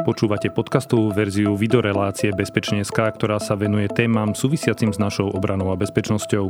Počúvate 0.00 0.48
podcastovú 0.48 1.12
verziu 1.12 1.52
videorelácie 1.60 2.32
Bezpečne.sk, 2.32 2.96
ktorá 2.96 3.36
sa 3.36 3.52
venuje 3.52 3.84
témam 3.92 4.32
súvisiacim 4.32 4.96
s 4.96 4.98
našou 4.98 5.28
obranou 5.28 5.68
a 5.68 5.76
bezpečnosťou. 5.76 6.44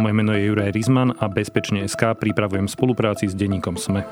Moje 0.00 0.14
meno 0.16 0.32
je 0.32 0.48
Juraj 0.48 0.72
Rizman 0.72 1.12
a 1.12 1.28
Bezpečne.sk 1.28 2.16
pripravujem 2.16 2.64
v 2.64 2.72
spolupráci 2.72 3.28
s 3.28 3.36
denníkom 3.36 3.76
SME. 3.76 4.08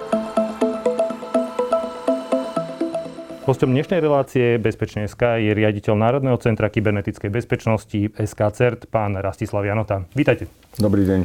Hostom 3.49 3.73
dnešnej 3.73 4.05
relácie 4.05 4.61
Bezpečne.sk 4.61 5.41
je 5.41 5.57
riaditeľ 5.57 5.97
Národného 5.97 6.37
centra 6.37 6.69
kybernetickej 6.69 7.33
bezpečnosti 7.33 8.13
SK 8.13 8.41
CERT, 8.53 8.81
pán 8.93 9.17
Rastislav 9.17 9.65
Janota. 9.65 10.05
Vítajte. 10.13 10.53
Dobrý 10.77 11.09
deň. 11.09 11.21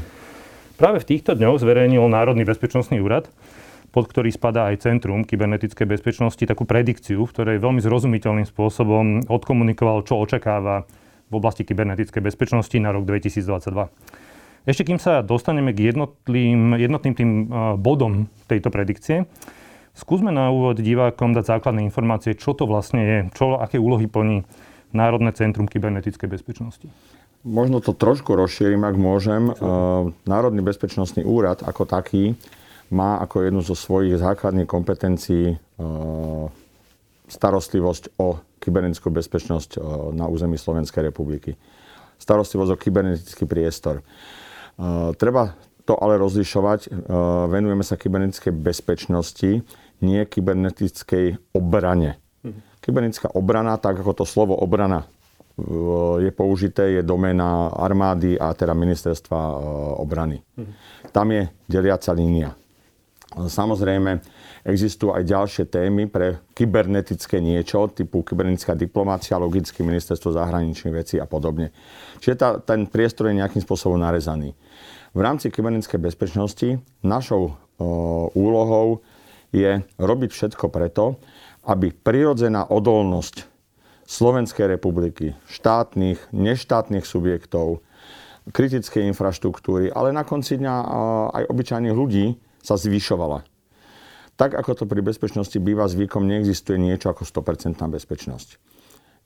Práve 0.80 1.04
v 1.04 1.10
týchto 1.10 1.36
dňoch 1.36 1.60
zverejnil 1.60 2.08
Národný 2.08 2.48
bezpečnostný 2.48 3.04
úrad 3.04 3.28
pod 3.92 4.06
ktorý 4.12 4.30
spadá 4.30 4.70
aj 4.70 4.84
Centrum 4.84 5.24
kybernetickej 5.24 5.88
bezpečnosti, 5.88 6.44
takú 6.44 6.68
predikciu, 6.68 7.24
v 7.24 7.32
ktorej 7.34 7.64
veľmi 7.64 7.82
zrozumiteľným 7.82 8.48
spôsobom 8.48 9.26
odkomunikoval, 9.26 10.04
čo 10.04 10.20
očakáva 10.20 10.86
v 11.28 11.34
oblasti 11.36 11.68
kybernetickej 11.68 12.24
bezpečnosti 12.24 12.76
na 12.80 12.96
rok 12.96 13.04
2022. 13.08 13.92
Ešte 14.68 14.84
kým 14.84 15.00
sa 15.00 15.24
dostaneme 15.24 15.72
k 15.72 15.92
jednotným, 15.92 16.76
jednotným 16.76 17.14
tým 17.16 17.30
bodom 17.80 18.28
tejto 18.52 18.68
predikcie, 18.68 19.24
skúsme 19.96 20.36
na 20.36 20.52
úvod 20.52 20.84
divákom 20.84 21.32
dať 21.32 21.58
základné 21.58 21.88
informácie, 21.88 22.36
čo 22.36 22.52
to 22.52 22.68
vlastne 22.68 23.02
je, 23.02 23.18
čo, 23.32 23.56
aké 23.56 23.80
úlohy 23.80 24.12
plní 24.12 24.44
Národné 24.92 25.32
centrum 25.36 25.68
kybernetickej 25.68 26.28
bezpečnosti. 26.32 26.88
Možno 27.48 27.80
to 27.80 27.96
trošku 27.96 28.36
rozšírim, 28.36 28.84
ak 28.84 28.96
môžem. 29.00 29.52
Národný 30.28 30.60
bezpečnostný 30.64 31.24
úrad 31.24 31.64
ako 31.64 31.88
taký 31.88 32.36
má 32.92 33.20
ako 33.20 33.44
jednu 33.44 33.62
zo 33.64 33.76
svojich 33.76 34.16
základných 34.20 34.70
kompetencií 34.70 35.56
e, 35.56 35.58
starostlivosť 37.28 38.16
o 38.20 38.40
kybernetickú 38.64 39.12
bezpečnosť 39.12 39.72
e, 39.76 39.80
na 40.16 40.26
území 40.32 40.56
Slovenskej 40.56 41.12
republiky. 41.12 41.56
Starostlivosť 42.18 42.72
o 42.74 42.80
kybernetický 42.80 43.44
priestor. 43.44 44.00
E, 44.00 44.04
treba 45.20 45.56
to 45.88 45.96
ale 45.96 46.20
rozlišovať. 46.20 47.08
Venujeme 47.48 47.80
sa 47.80 47.96
kybernetickej 47.96 48.52
bezpečnosti, 48.52 49.64
nie 50.04 50.22
kybernetickej 50.28 51.56
obrane. 51.56 52.20
Mhm. 52.44 52.84
Kybernetická 52.84 53.32
obrana, 53.36 53.80
tak 53.80 54.04
ako 54.04 54.24
to 54.24 54.26
slovo 54.28 54.56
obrana 54.56 55.08
je 56.20 56.32
použité, 56.32 56.92
je 56.92 57.02
doména 57.02 57.74
armády 57.74 58.38
a 58.38 58.54
teda 58.54 58.78
ministerstva 58.78 59.40
obrany. 59.98 60.44
Mhm. 60.58 60.74
Tam 61.12 61.32
je 61.32 61.50
deliaca 61.66 62.14
línia. 62.14 62.54
Samozrejme, 63.38 64.18
existujú 64.66 65.14
aj 65.14 65.24
ďalšie 65.30 65.64
témy 65.70 66.10
pre 66.10 66.42
kybernetické 66.58 67.38
niečo, 67.38 67.86
typu 67.94 68.26
kybernetická 68.26 68.74
diplomácia, 68.74 69.38
logicky 69.38 69.86
ministerstvo 69.86 70.34
zahraničných 70.34 70.98
vecí 70.98 71.16
a 71.22 71.30
podobne. 71.30 71.70
Čiže 72.18 72.36
tá, 72.36 72.50
ten 72.58 72.90
priestor 72.90 73.30
je 73.30 73.38
nejakým 73.38 73.62
spôsobom 73.62 74.02
narezaný. 74.02 74.58
V 75.14 75.20
rámci 75.22 75.54
kybernetickej 75.54 76.02
bezpečnosti 76.02 76.82
našou 77.06 77.54
o, 77.78 78.34
úlohou 78.34 79.06
je 79.54 79.86
robiť 80.02 80.30
všetko 80.34 80.74
preto, 80.74 81.22
aby 81.70 81.94
prirodzená 81.94 82.68
odolnosť 82.68 83.46
Slovenskej 84.08 84.72
republiky, 84.72 85.36
štátnych, 85.52 86.32
neštátnych 86.32 87.04
subjektov, 87.04 87.84
kritickej 88.48 89.04
infraštruktúry, 89.12 89.92
ale 89.92 90.16
na 90.16 90.24
konci 90.24 90.56
dňa 90.56 90.76
aj 91.36 91.44
obyčajných 91.52 91.92
ľudí 91.92 92.47
sa 92.68 92.76
zvyšovala. 92.76 93.48
Tak 94.36 94.54
ako 94.54 94.72
to 94.76 94.84
pri 94.84 95.00
bezpečnosti 95.00 95.56
býva 95.58 95.88
zvykom, 95.88 96.28
neexistuje 96.28 96.76
niečo 96.76 97.10
ako 97.10 97.24
100% 97.24 97.80
bezpečnosť. 97.80 98.60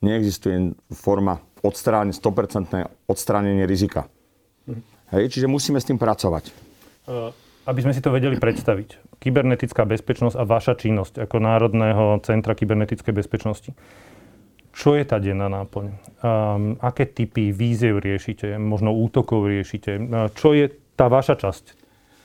Neexistuje 0.05 0.77
forma 0.93 1.41
odstránenie, 1.65 2.13
100% 2.15 3.09
odstránenie 3.09 3.65
rizika. 3.65 4.07
Hej, 5.11 5.35
čiže 5.35 5.51
musíme 5.51 5.81
s 5.81 5.89
tým 5.89 5.99
pracovať. 5.99 6.53
Aby 7.67 7.79
sme 7.83 7.91
si 7.91 7.99
to 7.99 8.13
vedeli 8.13 8.39
predstaviť, 8.39 9.19
kybernetická 9.19 9.83
bezpečnosť 9.83 10.39
a 10.39 10.47
vaša 10.47 10.79
činnosť 10.79 11.27
ako 11.27 11.35
Národného 11.43 12.23
centra 12.23 12.55
kybernetickej 12.55 13.13
bezpečnosti. 13.13 13.75
Čo 14.71 14.95
je 14.95 15.03
tá 15.03 15.19
denná 15.19 15.51
náplň? 15.51 15.85
Um, 16.23 16.79
aké 16.79 17.03
typy 17.03 17.51
víziev 17.51 17.99
riešite? 17.99 18.55
Možno 18.55 18.95
útokov 18.95 19.51
riešite? 19.51 19.99
Čo 20.31 20.55
je 20.55 20.71
tá 20.95 21.11
vaša 21.11 21.35
časť 21.35 21.80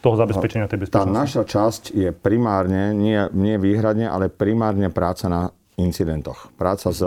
toho 0.07 0.15
zabezpečenia 0.15 0.71
tej 0.71 0.87
bezpečnosti? 0.87 1.03
Tá 1.03 1.11
naša 1.11 1.43
časť 1.43 1.83
je 1.91 2.15
primárne, 2.15 2.95
nie, 2.95 3.19
nie 3.35 3.59
výhradne, 3.59 4.07
ale 4.07 4.31
primárne 4.31 4.87
práca 4.95 5.27
na 5.27 5.51
incidentoch. 5.75 6.55
Práca 6.55 6.95
s 6.95 7.03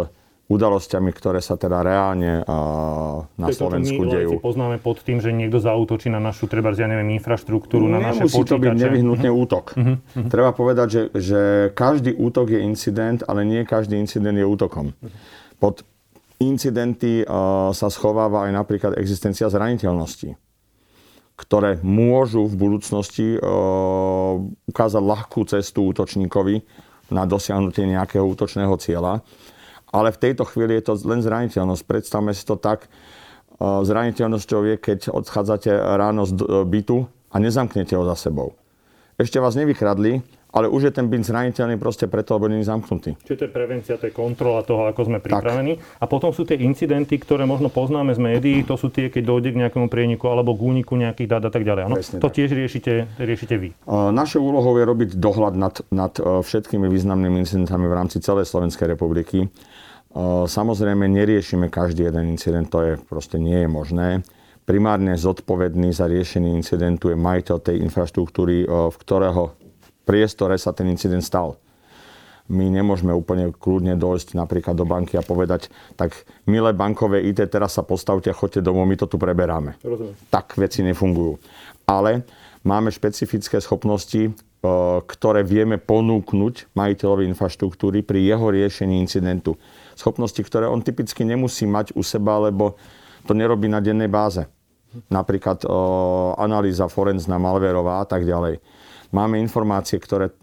udalosťami, 0.50 1.14
ktoré 1.14 1.40
sa 1.46 1.56
teda 1.62 1.86
reálne 1.86 2.42
uh, 2.42 3.22
na 3.38 3.48
to, 3.54 3.70
Slovensku 3.70 4.02
my 4.02 4.10
dejú. 4.10 4.32
poznáme 4.42 4.82
pod 4.82 5.06
tým, 5.06 5.22
že 5.22 5.30
niekto 5.30 5.62
zautočí 5.62 6.10
na 6.10 6.18
našu, 6.18 6.50
treba, 6.50 6.74
ja 6.74 6.90
neviem, 6.90 7.14
infraštruktúru, 7.22 7.86
na 7.86 8.02
naše 8.02 8.26
počítače. 8.26 8.50
to 8.50 8.56
byť 8.58 8.74
nevyhnutne 8.74 9.30
uh-huh. 9.30 9.44
útok. 9.46 9.66
Uh-huh. 9.78 10.02
Uh-huh. 10.02 10.30
Treba 10.34 10.50
povedať, 10.52 10.88
že, 10.90 11.02
že 11.14 11.42
každý 11.78 12.18
útok 12.18 12.50
je 12.50 12.66
incident, 12.66 13.22
ale 13.30 13.46
nie 13.46 13.62
každý 13.62 14.02
incident 14.02 14.34
je 14.34 14.44
útokom. 14.44 14.98
Pod 15.62 15.86
incidenty 16.42 17.22
uh, 17.22 17.70
sa 17.70 17.88
schováva 17.94 18.50
aj 18.50 18.52
napríklad 18.58 18.98
existencia 18.98 19.46
zraniteľnosti 19.54 20.49
ktoré 21.40 21.80
môžu 21.80 22.44
v 22.52 22.60
budúcnosti 22.60 23.36
e, 23.36 23.40
ukázať 24.68 25.00
ľahkú 25.00 25.48
cestu 25.48 25.88
útočníkovi 25.96 26.60
na 27.16 27.24
dosiahnutie 27.24 27.88
nejakého 27.88 28.28
útočného 28.28 28.76
cieľa. 28.76 29.24
Ale 29.90 30.12
v 30.12 30.22
tejto 30.22 30.44
chvíli 30.44 30.78
je 30.78 30.92
to 30.92 30.94
len 31.08 31.24
zraniteľnosť. 31.24 31.84
Predstavme 31.88 32.36
si 32.36 32.44
to 32.44 32.60
tak, 32.60 32.86
e, 32.86 32.88
zraniteľnosťou 33.64 34.62
je, 34.68 34.76
keď 34.76 35.00
odchádzate 35.16 35.72
ráno 35.72 36.28
z 36.28 36.36
bytu 36.68 37.08
a 37.32 37.36
nezamknete 37.40 37.96
ho 37.96 38.04
za 38.04 38.20
sebou. 38.20 38.60
Ešte 39.16 39.40
vás 39.40 39.56
nevykradli, 39.56 40.20
ale 40.50 40.66
už 40.66 40.90
je 40.90 40.92
ten 40.94 41.06
byt 41.06 41.22
zraniteľný 41.22 41.78
proste 41.78 42.10
preto, 42.10 42.34
lebo 42.34 42.50
nie 42.50 42.66
je 42.66 42.70
zamknutý. 42.70 43.14
Čiže 43.22 43.38
to 43.38 43.46
je 43.46 43.52
prevencia, 43.54 43.94
to 44.02 44.10
je 44.10 44.14
kontrola 44.14 44.66
toho, 44.66 44.90
ako 44.90 45.06
sme 45.06 45.18
pripravení. 45.22 45.78
Tak. 45.78 46.02
A 46.02 46.06
potom 46.10 46.34
sú 46.34 46.42
tie 46.46 46.58
incidenty, 46.58 47.22
ktoré 47.22 47.46
možno 47.46 47.70
poznáme 47.70 48.18
z 48.18 48.20
médií, 48.22 48.66
to 48.66 48.74
sú 48.74 48.90
tie, 48.90 49.14
keď 49.14 49.24
dojde 49.30 49.50
k 49.54 49.60
nejakému 49.66 49.88
prieniku 49.94 50.34
alebo 50.34 50.58
k 50.58 50.66
úniku 50.66 50.98
nejakých 50.98 51.28
dát 51.30 51.44
a 51.46 51.52
tak 51.54 51.62
ďalej. 51.62 51.82
Ano? 51.86 51.96
to 52.02 52.18
tak. 52.18 52.34
tiež 52.34 52.50
riešite, 52.58 53.06
riešite 53.22 53.56
vy. 53.62 53.70
Našou 53.90 54.42
úlohou 54.42 54.74
je 54.82 54.86
robiť 54.90 55.10
dohľad 55.22 55.54
nad, 55.54 55.76
nad 55.94 56.14
e, 56.18 56.42
všetkými 56.42 56.90
významnými 56.90 57.46
incidentami 57.46 57.86
v 57.86 57.94
rámci 57.94 58.18
celej 58.18 58.50
Slovenskej 58.50 58.90
republiky. 58.90 59.46
E, 59.46 59.48
samozrejme, 60.50 61.06
neriešime 61.06 61.70
každý 61.70 62.10
jeden 62.10 62.34
incident, 62.34 62.66
to 62.74 62.82
je 62.82 62.92
proste 62.98 63.38
nie 63.38 63.66
je 63.66 63.70
možné 63.70 64.10
primárne 64.70 65.18
zodpovedný 65.18 65.90
za 65.90 66.06
riešenie 66.06 66.54
incidentu 66.54 67.10
je 67.10 67.18
majiteľ 67.18 67.58
tej 67.58 67.82
infraštruktúry, 67.90 68.66
e, 68.66 68.66
v 68.70 68.96
ktorého 69.02 69.58
priestore 70.10 70.58
sa 70.58 70.74
ten 70.74 70.90
incident 70.90 71.22
stal. 71.22 71.62
My 72.50 72.66
nemôžeme 72.66 73.14
úplne 73.14 73.54
kľudne 73.54 73.94
dojsť 73.94 74.34
napríklad 74.34 74.74
do 74.74 74.82
banky 74.82 75.14
a 75.14 75.22
povedať, 75.22 75.70
tak 75.94 76.26
milé 76.50 76.74
bankové 76.74 77.22
IT, 77.30 77.46
teraz 77.54 77.78
sa 77.78 77.86
postavte 77.86 78.34
a 78.34 78.34
choďte 78.34 78.66
domov, 78.66 78.90
my 78.90 78.98
to 78.98 79.06
tu 79.06 79.22
preberáme. 79.22 79.78
Rozumiem. 79.86 80.18
Tak 80.34 80.58
veci 80.58 80.82
nefungujú. 80.82 81.38
Ale 81.86 82.26
máme 82.66 82.90
špecifické 82.90 83.62
schopnosti, 83.62 84.18
e, 84.18 84.32
ktoré 85.06 85.46
vieme 85.46 85.78
ponúknuť 85.78 86.74
majiteľovi 86.74 87.30
infraštruktúry 87.30 88.02
pri 88.02 88.26
jeho 88.26 88.50
riešení 88.50 88.98
incidentu. 88.98 89.62
Schopnosti, 89.94 90.42
ktoré 90.42 90.66
on 90.66 90.82
typicky 90.82 91.22
nemusí 91.22 91.70
mať 91.70 91.94
u 91.94 92.02
seba, 92.02 92.42
lebo 92.50 92.82
to 93.30 93.38
nerobí 93.38 93.70
na 93.70 93.78
dennej 93.78 94.10
báze. 94.10 94.50
Napríklad 95.06 95.62
e, 95.62 95.68
analýza 96.42 96.90
forenzná, 96.90 97.38
malverová 97.38 98.02
a 98.02 98.10
tak 98.10 98.26
ďalej 98.26 98.58
máme 99.10 99.42
informácie, 99.42 99.98
ktoré 99.98 100.34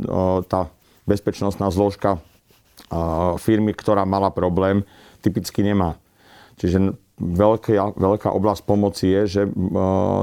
tá 0.46 0.70
bezpečnostná 1.06 1.70
zložka 1.70 2.18
firmy, 3.40 3.72
ktorá 3.72 4.04
mala 4.04 4.28
problém, 4.30 4.84
typicky 5.24 5.64
nemá. 5.64 5.96
Čiže 6.60 6.94
veľká, 7.16 7.96
veľká 7.96 8.28
oblasť 8.32 8.62
pomoci 8.68 9.08
je, 9.08 9.22
že 9.26 9.42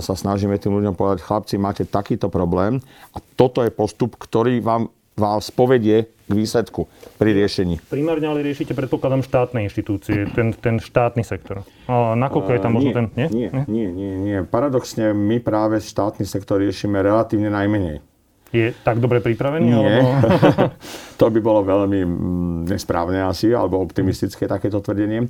sa 0.05 0.13
snažíme 0.13 0.57
tým 0.61 0.77
ľuďom 0.77 0.93
povedať, 0.93 1.25
chlapci, 1.25 1.55
máte 1.57 1.83
takýto 1.85 2.29
problém 2.29 2.81
a 3.13 3.17
toto 3.37 3.65
je 3.65 3.73
postup, 3.73 4.17
ktorý 4.17 4.61
vám 4.61 4.93
vás 5.13 5.53
povedie 5.53 6.09
k 6.25 6.33
výsledku 6.33 6.89
pri 7.21 7.37
riešení. 7.37 7.77
Primárne 7.85 8.33
ale 8.33 8.41
riešite, 8.41 8.73
predpokladám, 8.73 9.21
štátne 9.21 9.61
inštitúcie, 9.69 10.25
ten, 10.33 10.57
ten 10.57 10.81
štátny 10.81 11.21
sektor. 11.21 11.61
A 11.85 12.17
nakoľko 12.17 12.49
je 12.49 12.61
tam 12.61 12.71
možno 12.73 12.89
nie, 12.89 12.97
ten... 12.97 13.05
Nie? 13.13 13.27
Nie, 13.29 13.49
nie, 13.69 13.87
nie, 13.93 14.13
nie. 14.17 14.37
Paradoxne, 14.41 15.13
my 15.13 15.37
práve 15.37 15.85
štátny 15.85 16.25
sektor 16.25 16.57
riešime 16.57 16.97
relatívne 16.97 17.53
najmenej 17.53 18.12
je 18.53 18.69
tak 18.85 19.01
dobre 19.01 19.17
pripravený? 19.17 19.65
Nie. 19.65 19.75
Alebo... 19.81 20.69
to 21.19 21.25
by 21.33 21.39
bolo 21.41 21.65
veľmi 21.65 21.99
mm, 22.05 22.69
nesprávne 22.69 23.25
asi, 23.25 23.49
alebo 23.49 23.81
optimistické 23.81 24.45
takéto 24.45 24.77
tvrdenie. 24.77 25.25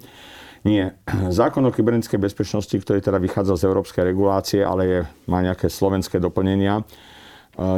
Nie. 0.67 0.99
Zákon 1.31 1.63
o 1.63 1.71
kybernetickej 1.71 2.19
bezpečnosti, 2.19 2.75
ktorý 2.75 2.99
teda 2.99 3.19
vychádza 3.23 3.63
z 3.63 3.67
európskej 3.67 4.03
regulácie, 4.03 4.59
ale 4.63 4.81
je, 4.83 4.99
má 5.31 5.39
nejaké 5.39 5.71
slovenské 5.71 6.19
doplnenia, 6.19 6.83
e, 6.83 6.83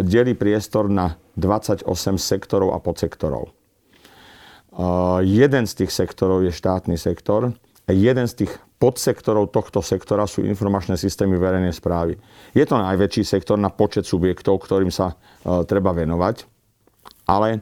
delí 0.01 0.33
priestor 0.33 0.89
na 0.89 1.13
28 1.37 1.85
sektorov 2.17 2.73
a 2.73 2.81
podsektorov. 2.81 3.53
jeden 5.23 5.63
z 5.67 5.73
tých 5.83 5.91
sektorov 5.91 6.43
je 6.43 6.51
štátny 6.51 6.95
sektor 6.99 7.55
jeden 7.93 8.25
z 8.25 8.45
tých 8.45 8.51
podsektorov 8.81 9.53
tohto 9.53 9.79
sektora 9.79 10.25
sú 10.25 10.41
informačné 10.43 10.97
systémy 10.97 11.37
verejnej 11.37 11.73
správy. 11.73 12.17
Je 12.57 12.65
to 12.65 12.81
najväčší 12.81 13.23
sektor 13.23 13.55
na 13.55 13.69
počet 13.69 14.09
subjektov, 14.09 14.61
ktorým 14.65 14.89
sa 14.89 15.15
treba 15.43 15.93
venovať, 15.93 16.43
ale 17.29 17.61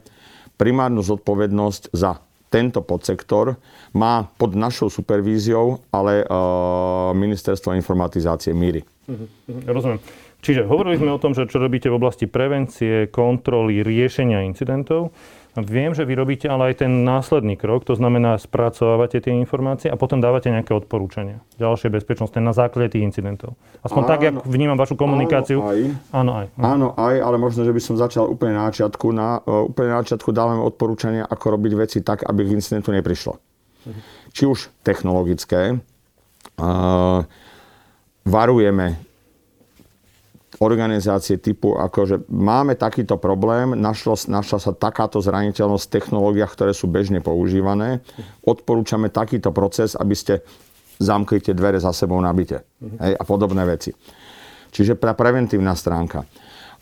primárnu 0.56 1.04
zodpovednosť 1.04 1.92
za 1.92 2.18
tento 2.48 2.86
podsektor 2.86 3.58
má 3.98 4.30
pod 4.38 4.54
našou 4.54 4.86
supervíziou 4.86 5.82
ale 5.90 6.22
ministerstvo 7.14 7.74
informatizácie 7.74 8.54
míry. 8.54 8.86
Mhm, 9.10 9.26
mhm, 9.50 9.60
rozumiem. 9.66 10.00
Čiže 10.44 10.68
hovorili 10.68 11.00
sme 11.00 11.16
o 11.16 11.22
tom, 11.22 11.32
že 11.32 11.48
čo 11.48 11.56
robíte 11.56 11.88
v 11.88 11.96
oblasti 11.96 12.28
prevencie, 12.28 13.08
kontroly, 13.08 13.80
riešenia 13.80 14.44
incidentov. 14.44 15.16
Viem, 15.54 15.94
že 15.94 16.02
vy 16.02 16.18
robíte 16.18 16.50
ale 16.50 16.74
aj 16.74 16.82
ten 16.82 17.06
následný 17.06 17.54
krok, 17.54 17.86
to 17.86 17.94
znamená 17.94 18.34
spracovávate 18.42 19.22
tie 19.22 19.30
informácie 19.30 19.86
a 19.86 19.94
potom 19.94 20.18
dávate 20.18 20.50
nejaké 20.50 20.74
odporúčania. 20.74 21.38
Ďalšie 21.62 21.94
bezpečnostné 21.94 22.42
na 22.42 22.50
základe 22.50 22.98
tých 22.98 23.06
incidentov. 23.06 23.54
Aspoň 23.86 24.02
áno, 24.02 24.10
tak, 24.10 24.20
jak 24.26 24.34
vnímam 24.42 24.74
vašu 24.74 24.98
komunikáciu. 24.98 25.62
Áno, 25.62 25.70
aj. 25.70 25.80
Áno, 26.10 26.32
aj. 26.34 26.46
Áno, 26.58 26.86
aj, 26.98 27.16
ale 27.22 27.36
možno, 27.38 27.62
že 27.62 27.70
by 27.70 27.78
som 27.78 27.94
začal 27.94 28.26
úplne 28.26 28.58
na 28.58 28.66
začiatku. 28.74 29.06
Na, 29.14 29.38
uh, 29.46 29.70
úplne 29.70 29.94
na 29.94 30.02
začiatku 30.02 30.34
dávame 30.34 30.58
odporúčania, 30.58 31.22
ako 31.22 31.54
robiť 31.54 31.72
veci 31.78 31.98
tak, 32.02 32.26
aby 32.26 32.50
k 32.50 32.58
incidentu 32.58 32.90
neprišlo. 32.90 33.38
Uh-huh. 33.38 34.00
Či 34.34 34.50
už 34.50 34.74
technologické, 34.82 35.78
uh, 36.58 37.22
varujeme 38.26 38.98
organizácie 40.62 41.40
typu, 41.40 41.74
akože 41.74 42.30
máme 42.30 42.78
takýto 42.78 43.18
problém, 43.18 43.74
našlo, 43.74 44.14
našla 44.14 44.58
sa 44.62 44.70
takáto 44.70 45.18
zraniteľnosť 45.18 45.84
v 45.86 45.94
technológiách, 45.98 46.52
ktoré 46.54 46.72
sú 46.76 46.86
bežne 46.86 47.18
používané, 47.18 48.06
odporúčame 48.46 49.10
takýto 49.10 49.50
proces, 49.50 49.98
aby 49.98 50.14
ste 50.14 50.46
zamkli 51.02 51.42
tie 51.42 51.58
dvere 51.58 51.82
za 51.82 51.90
sebou 51.90 52.22
na 52.22 52.30
byte 52.30 52.62
hej, 53.02 53.14
a 53.18 53.22
podobné 53.26 53.66
veci. 53.66 53.90
Čiže 54.70 54.94
pre 54.94 55.14
preventívna 55.14 55.74
stránka. 55.74 56.26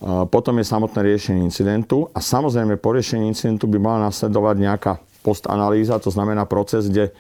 Potom 0.02 0.58
je 0.58 0.66
samotné 0.66 1.14
riešenie 1.14 1.46
incidentu 1.46 2.10
a 2.10 2.18
samozrejme 2.18 2.76
po 2.76 2.90
riešení 2.92 3.30
incidentu 3.30 3.70
by 3.70 3.78
mala 3.78 4.10
nasledovať 4.10 4.56
nejaká 4.58 4.92
postanalýza, 5.22 6.02
to 6.02 6.10
znamená 6.10 6.44
proces, 6.50 6.90
kde 6.90 7.14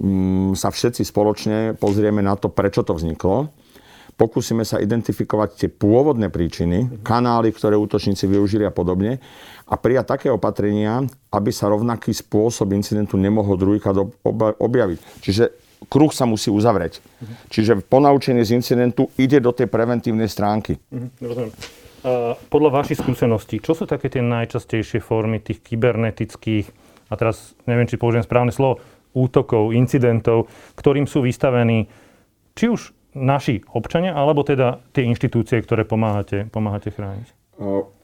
mm, 0.00 0.56
sa 0.56 0.72
všetci 0.72 1.04
spoločne 1.04 1.56
pozrieme 1.76 2.24
na 2.24 2.32
to, 2.34 2.48
prečo 2.48 2.80
to 2.82 2.96
vzniklo 2.96 3.52
pokúsime 4.16 4.64
sa 4.64 4.80
identifikovať 4.80 5.48
tie 5.54 5.68
pôvodné 5.68 6.32
príčiny, 6.32 7.04
kanály, 7.04 7.52
ktoré 7.52 7.76
útočníci 7.76 8.24
využili 8.24 8.64
a 8.64 8.72
podobne 8.72 9.20
a 9.68 9.74
prijať 9.76 10.16
také 10.16 10.28
opatrenia, 10.32 11.04
aby 11.30 11.50
sa 11.52 11.68
rovnaký 11.68 12.16
spôsob 12.16 12.72
incidentu 12.72 13.20
nemohol 13.20 13.60
druhýkrát 13.60 13.96
objaviť. 14.56 14.98
Čiže 15.20 15.44
kruh 15.92 16.10
sa 16.10 16.24
musí 16.24 16.48
uzavrieť. 16.48 17.04
Čiže 17.52 17.84
ponaučenie 17.84 18.42
z 18.42 18.56
incidentu 18.56 19.12
ide 19.20 19.38
do 19.38 19.52
tej 19.52 19.68
preventívnej 19.68 20.26
stránky. 20.32 20.80
rozumiem. 21.20 21.52
podľa 22.48 22.70
vašich 22.82 23.04
skúseností, 23.04 23.60
čo 23.60 23.76
sú 23.76 23.84
také 23.84 24.08
tie 24.08 24.24
najčastejšie 24.24 25.04
formy 25.04 25.44
tých 25.44 25.60
kybernetických, 25.60 26.66
a 27.06 27.14
teraz 27.14 27.54
neviem, 27.68 27.86
či 27.86 28.00
použijem 28.00 28.24
správne 28.24 28.50
slovo, 28.50 28.80
útokov, 29.16 29.72
incidentov, 29.72 30.48
ktorým 30.76 31.08
sú 31.08 31.24
vystavení 31.24 31.88
či 32.56 32.72
už 32.72 32.96
naši 33.16 33.64
občania, 33.72 34.12
alebo 34.12 34.44
teda 34.44 34.84
tie 34.92 35.08
inštitúcie, 35.08 35.64
ktoré 35.64 35.88
pomáhate, 35.88 36.52
pomáhate 36.52 36.92
chrániť? 36.92 37.32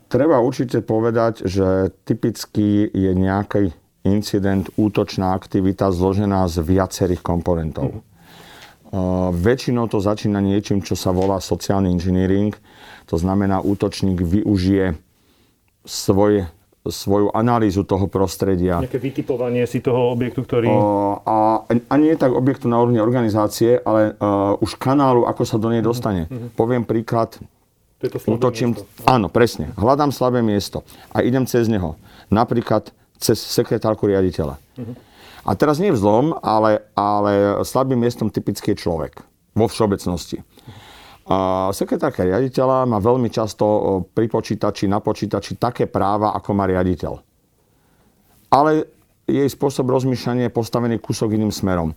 Treba 0.08 0.40
určite 0.40 0.80
povedať, 0.80 1.44
že 1.44 1.92
typicky 2.08 2.88
je 2.88 3.12
nejaký 3.12 3.76
incident, 4.08 4.66
útočná 4.74 5.36
aktivita 5.36 5.92
zložená 5.92 6.48
z 6.48 6.64
viacerých 6.64 7.22
komponentov. 7.22 8.02
Uh-huh. 8.02 8.02
Uh, 8.92 9.30
väčšinou 9.32 9.88
to 9.88 10.04
začína 10.04 10.44
niečím, 10.44 10.84
čo 10.84 10.92
sa 10.92 11.16
volá 11.16 11.40
sociálny 11.40 11.88
engineering. 11.88 12.52
To 13.08 13.16
znamená, 13.16 13.64
útočník 13.64 14.20
využije 14.20 15.00
svoj 15.86 16.44
svoju 16.82 17.30
analýzu 17.30 17.86
toho 17.86 18.10
prostredia. 18.10 18.82
Nejaké 18.82 18.98
vytipovanie 18.98 19.62
si 19.70 19.78
toho 19.78 20.10
objektu, 20.10 20.42
ktorý... 20.42 20.66
a, 21.22 21.62
a 21.62 21.94
nie 21.94 22.18
tak 22.18 22.34
objektu 22.34 22.66
na 22.66 22.82
úrovni 22.82 22.98
organizácie, 22.98 23.78
ale 23.86 24.18
uh, 24.18 24.58
už 24.58 24.74
kanálu, 24.82 25.22
ako 25.30 25.42
sa 25.46 25.62
do 25.62 25.70
nej 25.70 25.78
dostane. 25.78 26.26
Uh-huh. 26.26 26.50
Poviem 26.58 26.82
príklad. 26.82 27.38
To 28.02 28.02
je 28.02 28.10
to 28.10 28.18
útočím, 28.26 28.74
miesto. 28.74 28.82
Áno, 29.06 29.30
presne. 29.30 29.70
Hľadám 29.78 30.10
slabé 30.10 30.42
miesto 30.42 30.82
a 31.14 31.22
idem 31.22 31.46
cez 31.46 31.70
neho. 31.70 31.94
Napríklad 32.34 32.90
cez 33.22 33.38
sekretárku 33.38 34.10
riaditeľa. 34.10 34.58
Uh-huh. 34.58 34.94
A 35.46 35.54
teraz 35.54 35.78
nie 35.78 35.94
vzlom, 35.94 36.34
ale, 36.42 36.82
ale 36.98 37.62
slabým 37.62 38.02
miestom 38.02 38.26
typický 38.26 38.74
človek. 38.74 39.22
Vo 39.54 39.70
všeobecnosti. 39.70 40.42
A 41.26 41.70
sekretárka 41.70 42.26
riaditeľa 42.26 42.82
má 42.88 42.98
veľmi 42.98 43.30
často 43.30 43.64
pri 44.10 44.26
počítači, 44.26 44.90
na 44.90 44.98
počítači 44.98 45.54
také 45.54 45.86
práva, 45.86 46.34
ako 46.34 46.50
má 46.50 46.66
riaditeľ. 46.66 47.14
Ale 48.50 48.90
jej 49.30 49.46
spôsob 49.46 49.86
rozmýšľania 49.86 50.50
je 50.50 50.56
postavený 50.56 50.98
kúsok 50.98 51.38
iným 51.38 51.54
smerom. 51.54 51.94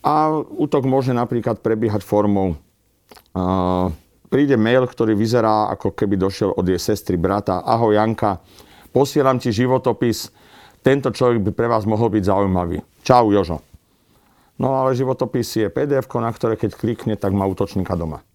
A 0.00 0.32
útok 0.36 0.88
môže 0.88 1.12
napríklad 1.12 1.60
prebiehať 1.60 2.04
formou 2.04 2.56
uh, 2.56 3.88
príde 4.34 4.58
mail, 4.58 4.82
ktorý 4.90 5.14
vyzerá, 5.14 5.70
ako 5.70 5.94
keby 5.94 6.18
došiel 6.18 6.50
od 6.58 6.66
jej 6.66 6.80
sestry, 6.82 7.14
brata. 7.14 7.62
Ahoj 7.62 7.94
Janka, 7.94 8.42
posielam 8.90 9.38
ti 9.38 9.54
životopis. 9.54 10.34
Tento 10.82 11.14
človek 11.14 11.38
by 11.38 11.50
pre 11.54 11.70
vás 11.70 11.86
mohol 11.86 12.10
byť 12.10 12.26
zaujímavý. 12.26 12.82
Čau 13.06 13.30
Jožo. 13.30 13.62
No 14.58 14.74
ale 14.74 14.98
životopis 14.98 15.54
je 15.54 15.70
pdf 15.70 16.10
na 16.18 16.30
ktoré 16.34 16.58
keď 16.58 16.74
klikne, 16.74 17.14
tak 17.14 17.30
má 17.30 17.46
útočníka 17.46 17.94
doma. 17.94 18.26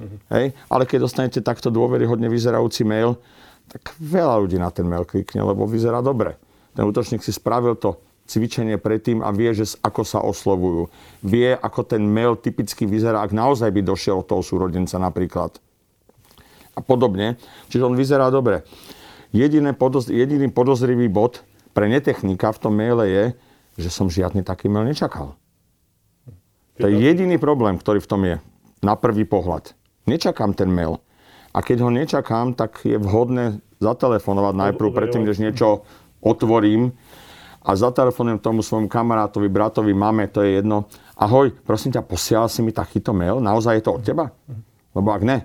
Uh-huh. 0.00 0.16
Hej? 0.32 0.56
Ale 0.72 0.88
keď 0.88 1.04
dostanete 1.04 1.40
takto 1.44 1.68
dôveryhodne 1.68 2.32
vyzerajúci 2.32 2.88
mail, 2.88 3.20
tak 3.68 3.94
veľa 4.00 4.34
ľudí 4.40 4.56
na 4.56 4.72
ten 4.72 4.88
mail 4.88 5.04
klikne, 5.04 5.44
lebo 5.44 5.68
vyzerá 5.68 6.00
dobre. 6.00 6.40
Ten 6.72 6.88
útočník 6.88 7.20
si 7.20 7.30
spravil 7.30 7.76
to 7.76 8.00
cvičenie 8.26 8.78
predtým 8.78 9.20
a 9.20 9.30
vie, 9.34 9.50
že 9.52 9.76
ako 9.82 10.02
sa 10.06 10.22
oslovujú. 10.22 10.88
Vie, 11.26 11.54
ako 11.54 11.82
ten 11.84 12.02
mail 12.02 12.38
typicky 12.38 12.86
vyzerá, 12.86 13.20
ak 13.22 13.34
naozaj 13.34 13.68
by 13.70 13.82
došiel 13.82 14.22
od 14.22 14.26
toho 14.26 14.42
súrodenca 14.42 14.96
napríklad. 14.98 15.58
A 16.74 16.80
podobne. 16.80 17.36
Čiže 17.68 17.86
on 17.86 17.98
vyzerá 17.98 18.30
dobre. 18.30 18.62
Jediné 19.34 19.74
podoz, 19.74 20.10
jediný 20.10 20.50
podozrivý 20.50 21.06
bod 21.10 21.42
pre 21.74 21.86
netechnika 21.86 22.50
v 22.50 22.58
tom 22.62 22.74
maile 22.74 23.06
je, 23.06 23.24
že 23.78 23.90
som 23.90 24.10
žiadny 24.10 24.42
taký 24.42 24.66
mail 24.66 24.86
nečakal. 24.86 25.38
To 26.78 26.86
je 26.86 26.96
jediný 26.96 27.36
problém, 27.36 27.76
ktorý 27.78 28.02
v 28.02 28.10
tom 28.10 28.22
je. 28.26 28.36
Na 28.80 28.96
prvý 28.96 29.28
pohľad 29.28 29.76
nečakám 30.10 30.58
ten 30.58 30.66
mail. 30.66 30.98
A 31.54 31.62
keď 31.62 31.86
ho 31.86 31.90
nečakám, 31.90 32.58
tak 32.58 32.82
je 32.82 32.98
vhodné 32.98 33.62
zatelefonovať 33.78 34.54
najprv 34.54 34.88
predtým, 34.90 35.22
než 35.22 35.38
niečo 35.38 35.86
otvorím 36.18 36.94
a 37.60 37.70
zatelefonujem 37.76 38.40
tomu 38.40 38.64
svojmu 38.64 38.88
kamarátovi, 38.88 39.48
bratovi, 39.52 39.92
mame, 39.92 40.28
to 40.32 40.40
je 40.40 40.60
jedno. 40.60 40.88
Ahoj, 41.16 41.52
prosím 41.64 41.92
ťa, 41.92 42.02
posielal 42.02 42.48
si 42.48 42.64
mi 42.64 42.72
takýto 42.72 43.12
mail? 43.12 43.40
Naozaj 43.40 43.80
je 43.80 43.84
to 43.84 43.92
od 44.00 44.02
teba? 44.02 44.32
Lebo 44.96 45.08
ak 45.12 45.22
ne, 45.22 45.44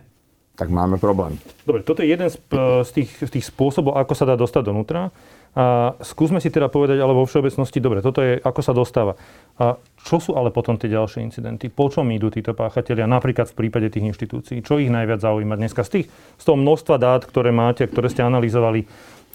tak 0.56 0.72
máme 0.72 0.96
problém. 0.96 1.36
Dobre, 1.68 1.84
toto 1.84 2.00
je 2.00 2.16
jeden 2.16 2.32
z, 2.32 2.40
z, 2.88 2.92
tých, 2.96 3.12
z 3.20 3.32
tých 3.40 3.46
spôsobov, 3.52 4.00
ako 4.00 4.14
sa 4.16 4.24
dá 4.24 4.40
dostať 4.40 4.64
donútra. 4.64 5.12
A 5.56 5.96
skúsme 6.04 6.44
si 6.44 6.52
teda 6.52 6.68
povedať, 6.68 7.00
ale 7.00 7.16
vo 7.16 7.24
všeobecnosti, 7.24 7.80
dobre, 7.80 8.04
toto 8.04 8.20
je, 8.20 8.36
ako 8.44 8.60
sa 8.60 8.76
dostáva. 8.76 9.16
A 9.56 9.80
čo 10.04 10.20
sú 10.20 10.36
ale 10.36 10.52
potom 10.52 10.76
tie 10.76 10.92
ďalšie 10.92 11.24
incidenty? 11.24 11.72
Po 11.72 11.88
čom 11.88 12.12
idú 12.12 12.28
títo 12.28 12.52
páchatelia, 12.52 13.08
napríklad 13.08 13.48
v 13.56 13.64
prípade 13.64 13.88
tých 13.88 14.04
inštitúcií? 14.04 14.60
Čo 14.60 14.84
ich 14.84 14.92
najviac 14.92 15.24
zaujíma 15.24 15.56
dneska? 15.56 15.88
Z, 15.88 15.90
tých, 15.96 16.08
z 16.12 16.44
toho 16.44 16.60
množstva 16.60 16.96
dát, 17.00 17.24
ktoré 17.24 17.56
máte, 17.56 17.88
ktoré 17.88 18.12
ste 18.12 18.28
analyzovali, 18.28 18.84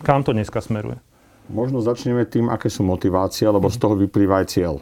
kam 0.05 0.21
to 0.21 0.37
dneska 0.37 0.61
smeruje? 0.61 1.00
Možno 1.49 1.81
začneme 1.81 2.29
tým, 2.29 2.53
aké 2.53 2.69
sú 2.69 2.85
motivácie, 2.85 3.49
lebo 3.49 3.73
z 3.73 3.81
toho 3.81 3.97
vyplýva 3.97 4.45
aj 4.45 4.47
cieľ. 4.53 4.77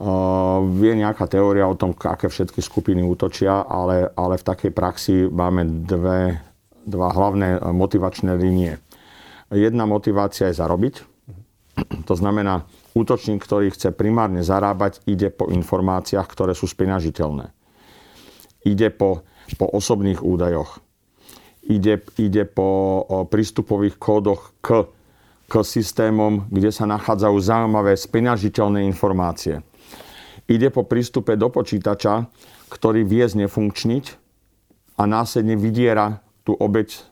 Uh, 0.00 0.64
vie 0.80 0.96
nejaká 0.96 1.26
teória 1.26 1.66
o 1.66 1.74
tom, 1.74 1.92
aké 1.92 2.30
všetky 2.30 2.62
skupiny 2.62 3.02
útočia, 3.02 3.66
ale, 3.66 4.08
ale 4.14 4.38
v 4.38 4.46
takej 4.46 4.70
praxi 4.70 5.26
máme 5.26 5.84
dve, 5.84 6.40
dva 6.86 7.10
hlavné 7.10 7.58
motivačné 7.74 8.38
línie. 8.38 8.78
Jedna 9.50 9.82
motivácia 9.82 10.46
je 10.46 10.58
zarobiť. 10.62 10.94
To 12.06 12.14
znamená, 12.14 12.70
útočník, 12.94 13.42
ktorý 13.42 13.74
chce 13.74 13.90
primárne 13.90 14.46
zarábať, 14.46 15.02
ide 15.10 15.30
po 15.30 15.50
informáciách, 15.50 16.26
ktoré 16.26 16.54
sú 16.54 16.70
spinažiteľné. 16.70 17.50
Ide 18.62 18.94
po, 18.94 19.26
po 19.58 19.66
osobných 19.66 20.22
údajoch. 20.22 20.78
Ide, 21.66 22.02
ide 22.18 22.46
po 22.46 23.02
prístupových 23.30 23.98
kódoch 23.98 24.54
k, 24.62 24.86
k 25.50 25.52
systémom, 25.66 26.46
kde 26.46 26.70
sa 26.70 26.86
nachádzajú 26.86 27.36
zaujímavé 27.40 27.98
spinažiteľné 27.98 28.86
informácie. 28.86 29.66
Ide 30.50 30.70
po 30.70 30.86
prístupe 30.86 31.34
do 31.34 31.50
počítača, 31.50 32.26
ktorý 32.70 33.02
vie 33.06 33.26
znefunkčniť 33.26 34.04
a 34.98 35.02
následne 35.06 35.58
vydiera 35.58 36.22
tú 36.42 36.54
obeď 36.54 37.06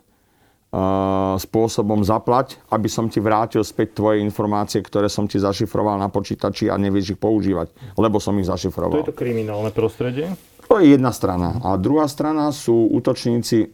spôsobom 1.40 2.04
zaplať, 2.04 2.60
aby 2.68 2.92
som 2.92 3.08
ti 3.08 3.24
vrátil 3.24 3.64
späť 3.64 3.96
tvoje 3.96 4.20
informácie, 4.20 4.84
ktoré 4.84 5.08
som 5.08 5.24
ti 5.24 5.40
zašifroval 5.40 5.96
na 5.96 6.12
počítači 6.12 6.68
a 6.68 6.76
nevieš 6.76 7.16
ich 7.16 7.20
používať, 7.20 7.72
lebo 7.96 8.20
som 8.20 8.36
ich 8.36 8.44
zašifroval. 8.52 9.00
To 9.00 9.04
je 9.08 9.10
to 9.12 9.16
kriminálne 9.16 9.72
prostredie? 9.72 10.28
To 10.68 10.76
je 10.76 10.92
jedna 10.92 11.08
strana. 11.16 11.56
A 11.64 11.80
druhá 11.80 12.04
strana 12.04 12.52
sú 12.52 12.92
útočníci, 12.92 13.72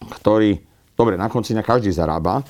ktorí, 0.00 0.64
dobre, 0.96 1.20
na 1.20 1.28
konci 1.28 1.52
na 1.52 1.60
každý 1.60 1.92
zarába, 1.92 2.40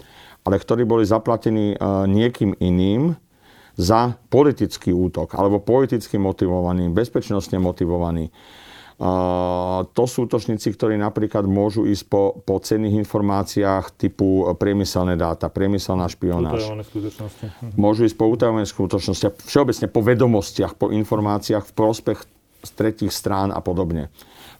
ale 0.46 0.62
ktorí 0.62 0.86
boli 0.86 1.02
zaplatení 1.02 1.74
uh, 1.74 2.06
niekým 2.06 2.54
iným 2.62 3.18
za 3.74 4.14
politický 4.30 4.94
útok, 4.94 5.34
alebo 5.34 5.58
politicky 5.58 6.14
motivovaný, 6.14 6.94
bezpečnostne 6.94 7.58
motivovaný 7.58 8.30
to 9.94 10.04
sú 10.10 10.26
útočníci, 10.26 10.74
ktorí 10.74 10.98
napríklad 10.98 11.46
môžu 11.46 11.86
ísť 11.86 12.04
po, 12.10 12.34
po 12.42 12.58
cenných 12.58 12.98
informáciách 13.06 13.94
typu 13.94 14.42
priemyselné 14.58 15.14
dáta, 15.14 15.46
priemyselná 15.46 16.10
špionáž. 16.10 16.66
Môžu 17.78 18.10
ísť 18.10 18.18
po 18.18 18.26
utajované 18.26 18.66
skutočnosti, 18.66 19.46
všeobecne 19.46 19.86
po 19.86 20.00
vedomostiach, 20.02 20.74
po 20.74 20.90
informáciách 20.90 21.70
v 21.70 21.72
prospech 21.78 22.18
z 22.66 22.70
tretich 22.74 23.14
strán 23.14 23.54
a 23.54 23.62
podobne. 23.62 24.10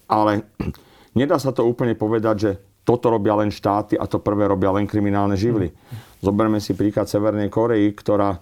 Ale 0.07 0.47
nedá 1.18 1.42
sa 1.42 1.50
to 1.50 1.66
úplne 1.66 1.99
povedať, 1.99 2.37
že 2.38 2.50
toto 2.87 3.11
robia 3.11 3.35
len 3.35 3.50
štáty 3.50 3.99
a 3.99 4.07
to 4.07 4.23
prvé 4.23 4.47
robia 4.47 4.71
len 4.71 4.87
kriminálne 4.87 5.35
živly. 5.35 5.75
Mhm. 5.75 6.23
Zoberme 6.23 6.62
si 6.62 6.78
príklad 6.78 7.11
Severnej 7.11 7.50
Korei, 7.50 7.90
ktorá 7.90 8.38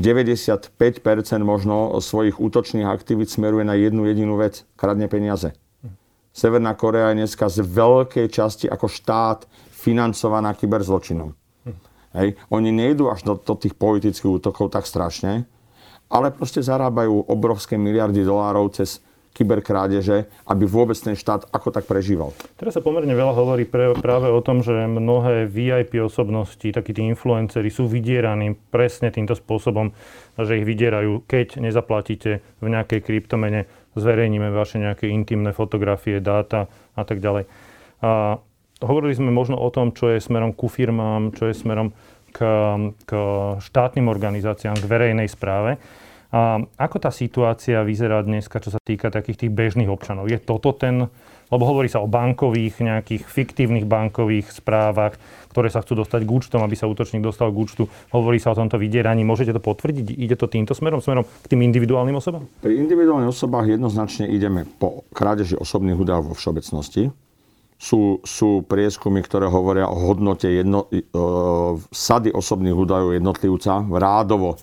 95% 0.00 0.74
možno 1.46 1.94
svojich 2.02 2.40
útočných 2.42 2.86
aktivít 2.86 3.30
smeruje 3.30 3.62
na 3.62 3.78
jednu 3.78 4.04
jedinú 4.10 4.34
vec. 4.34 4.66
Kradne 4.74 5.06
peniaze. 5.06 5.54
Severná 6.34 6.74
Korea 6.74 7.14
je 7.14 7.22
dneska 7.22 7.46
z 7.46 7.62
veľkej 7.62 8.26
časti 8.26 8.66
ako 8.66 8.90
štát 8.90 9.46
financovaná 9.70 10.50
kyberzločinom. 10.58 11.30
Hej. 12.14 12.38
Oni 12.50 12.74
nejdú 12.74 13.10
až 13.10 13.22
do, 13.22 13.34
do 13.38 13.54
tých 13.54 13.74
politických 13.78 14.42
útokov 14.42 14.74
tak 14.74 14.86
strašne, 14.86 15.46
ale 16.10 16.30
proste 16.30 16.62
zarábajú 16.62 17.26
obrovské 17.26 17.74
miliardy 17.74 18.22
dolárov 18.22 18.70
cez 18.74 19.02
kyberkrádeže, 19.34 20.30
aby 20.46 20.64
vôbec 20.64 20.94
ten 20.94 21.18
štát 21.18 21.50
ako 21.50 21.74
tak 21.74 21.90
prežíval. 21.90 22.30
Teraz 22.54 22.78
sa 22.78 22.82
pomerne 22.82 23.12
veľa 23.12 23.34
hovorí 23.34 23.66
pre, 23.66 23.92
práve 23.98 24.30
o 24.30 24.38
tom, 24.38 24.62
že 24.62 24.86
mnohé 24.86 25.50
VIP 25.50 25.98
osobnosti, 25.98 26.62
takí 26.62 26.94
tí 26.94 27.02
influenceri 27.02 27.66
sú 27.66 27.90
vydieraní 27.90 28.54
presne 28.70 29.10
týmto 29.10 29.34
spôsobom, 29.34 29.90
že 30.38 30.62
ich 30.62 30.64
vydierajú, 30.64 31.26
keď 31.26 31.58
nezaplatíte 31.58 32.40
v 32.62 32.66
nejakej 32.70 33.02
kryptomene, 33.02 33.66
zverejníme 33.98 34.54
vaše 34.54 34.78
nejaké 34.78 35.10
intimné 35.10 35.50
fotografie, 35.50 36.22
dáta 36.22 36.70
a 36.94 37.02
tak 37.02 37.18
ďalej. 37.18 37.50
A 38.06 38.38
hovorili 38.86 39.18
sme 39.18 39.34
možno 39.34 39.58
o 39.58 39.68
tom, 39.74 39.90
čo 39.90 40.14
je 40.14 40.22
smerom 40.22 40.54
ku 40.54 40.70
firmám, 40.70 41.34
čo 41.34 41.50
je 41.50 41.58
smerom 41.58 41.90
k, 42.34 42.38
k 43.06 43.10
štátnym 43.62 44.06
organizáciám, 44.10 44.78
k 44.78 44.86
verejnej 44.90 45.26
správe. 45.30 45.78
A 46.34 46.58
ako 46.82 46.98
tá 46.98 47.14
situácia 47.14 47.78
vyzerá 47.86 48.18
dneska, 48.26 48.58
čo 48.58 48.74
sa 48.74 48.82
týka 48.82 49.06
takých 49.06 49.46
tých 49.46 49.54
bežných 49.54 49.86
občanov? 49.86 50.26
Je 50.26 50.42
toto 50.42 50.74
ten, 50.74 51.06
lebo 51.46 51.62
hovorí 51.62 51.86
sa 51.86 52.02
o 52.02 52.10
bankových, 52.10 52.82
nejakých 52.82 53.22
fiktívnych 53.22 53.86
bankových 53.86 54.50
správach, 54.50 55.14
ktoré 55.54 55.70
sa 55.70 55.86
chcú 55.86 56.02
dostať 56.02 56.26
k 56.26 56.34
účtom, 56.34 56.66
aby 56.66 56.74
sa 56.74 56.90
útočník 56.90 57.22
dostal 57.22 57.54
k 57.54 57.60
účtu. 57.62 57.82
Hovorí 58.10 58.42
sa 58.42 58.50
o 58.50 58.58
tomto 58.58 58.82
vydieraní. 58.82 59.22
Môžete 59.22 59.54
to 59.54 59.62
potvrdiť? 59.62 60.10
Ide 60.10 60.34
to 60.34 60.50
týmto 60.50 60.74
smerom, 60.74 60.98
smerom 60.98 61.22
k 61.22 61.46
tým 61.46 61.62
individuálnym 61.70 62.18
osobám? 62.18 62.50
Pri 62.66 62.82
individuálnych 62.82 63.30
osobách 63.30 63.70
jednoznačne 63.70 64.26
ideme 64.26 64.66
po 64.66 65.06
krádeži 65.14 65.54
osobných 65.54 65.94
údajov 65.94 66.22
vo 66.24 66.34
všeobecnosti. 66.34 67.14
Sú, 67.78 68.18
sú 68.26 68.66
prieskumy, 68.66 69.22
ktoré 69.22 69.46
hovoria 69.46 69.86
o 69.86 69.94
hodnote 69.94 70.50
jedno, 70.50 70.90
e, 70.90 70.98
sady 71.94 72.34
osobných 72.34 72.74
údajov 72.74 73.14
jednotlivca 73.14 73.86
rádovo 73.86 74.58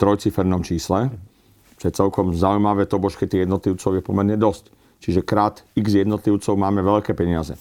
trojcifernom 0.00 0.64
čísle, 0.64 1.12
čo 1.76 1.84
je 1.86 1.94
celkom 1.94 2.32
zaujímavé, 2.32 2.88
to 2.88 2.96
božke 2.96 3.28
tých 3.28 3.44
jednotlivcov 3.44 4.00
je 4.00 4.02
pomerne 4.02 4.36
dosť. 4.40 4.72
Čiže 4.98 5.22
krát 5.22 5.62
x 5.78 5.94
jednotlivcov 5.94 6.58
máme 6.58 6.82
veľké 6.82 7.14
peniaze. 7.14 7.54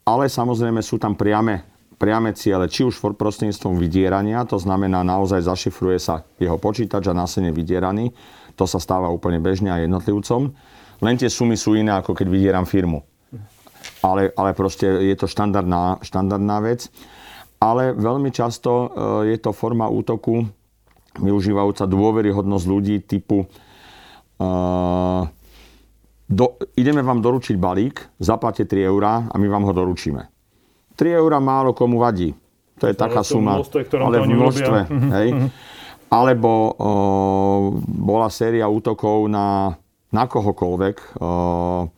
Ale 0.00 0.24
samozrejme 0.30 0.80
sú 0.80 0.96
tam 0.96 1.12
priame, 1.12 1.60
priame 2.00 2.32
ciele, 2.32 2.72
či 2.72 2.88
už 2.88 2.96
prostredníctvom 2.96 3.76
vydierania, 3.76 4.48
to 4.48 4.56
znamená 4.56 5.04
naozaj 5.04 5.44
zašifruje 5.44 6.00
sa 6.00 6.24
jeho 6.40 6.56
počítač 6.56 7.12
a 7.12 7.12
následne 7.12 7.52
vydieraný. 7.52 8.16
To 8.56 8.64
sa 8.64 8.80
stáva 8.80 9.12
úplne 9.12 9.36
bežne 9.36 9.68
aj 9.68 9.84
jednotlivcom. 9.84 10.56
Len 11.04 11.14
tie 11.20 11.28
sumy 11.28 11.56
sú 11.56 11.76
iné, 11.76 11.92
ako 11.96 12.16
keď 12.16 12.26
vydieram 12.32 12.64
firmu. 12.64 13.04
Ale, 14.00 14.32
ale 14.32 14.56
proste 14.56 14.88
je 14.88 15.16
to 15.16 15.28
štandardná, 15.28 16.00
štandardná 16.00 16.56
vec 16.64 16.88
ale 17.60 17.92
veľmi 17.92 18.32
často 18.32 18.70
e, 18.72 18.86
je 19.30 19.36
to 19.36 19.52
forma 19.52 19.84
útoku 19.86 20.48
využívajúca 21.20 21.84
dôveryhodnosť 21.90 22.66
ľudí 22.70 23.02
typu 23.02 23.42
uh, 23.42 25.26
do, 26.30 26.54
ideme 26.78 27.02
vám 27.02 27.18
doručiť 27.18 27.58
balík, 27.58 28.14
zaplate 28.22 28.62
3 28.62 28.86
eurá 28.86 29.26
a 29.26 29.34
my 29.34 29.46
vám 29.50 29.66
ho 29.66 29.72
doručíme. 29.74 30.22
3 30.94 31.18
eurá 31.18 31.42
málo 31.42 31.74
komu 31.74 31.98
vadí. 31.98 32.30
To 32.78 32.86
je 32.86 32.94
ale 32.94 33.02
taká 33.02 33.26
suma. 33.26 33.58
Množstve, 33.58 33.80
ale 33.98 34.16
v 34.22 34.28
množstve. 34.30 34.78
Hej. 35.18 35.28
Alebo 36.06 36.50
uh, 36.50 36.74
bola 37.82 38.30
séria 38.30 38.70
útokov 38.70 39.26
na, 39.26 39.74
na 40.14 40.24
kohokoľvek. 40.30 41.18
Uh, 41.18 41.90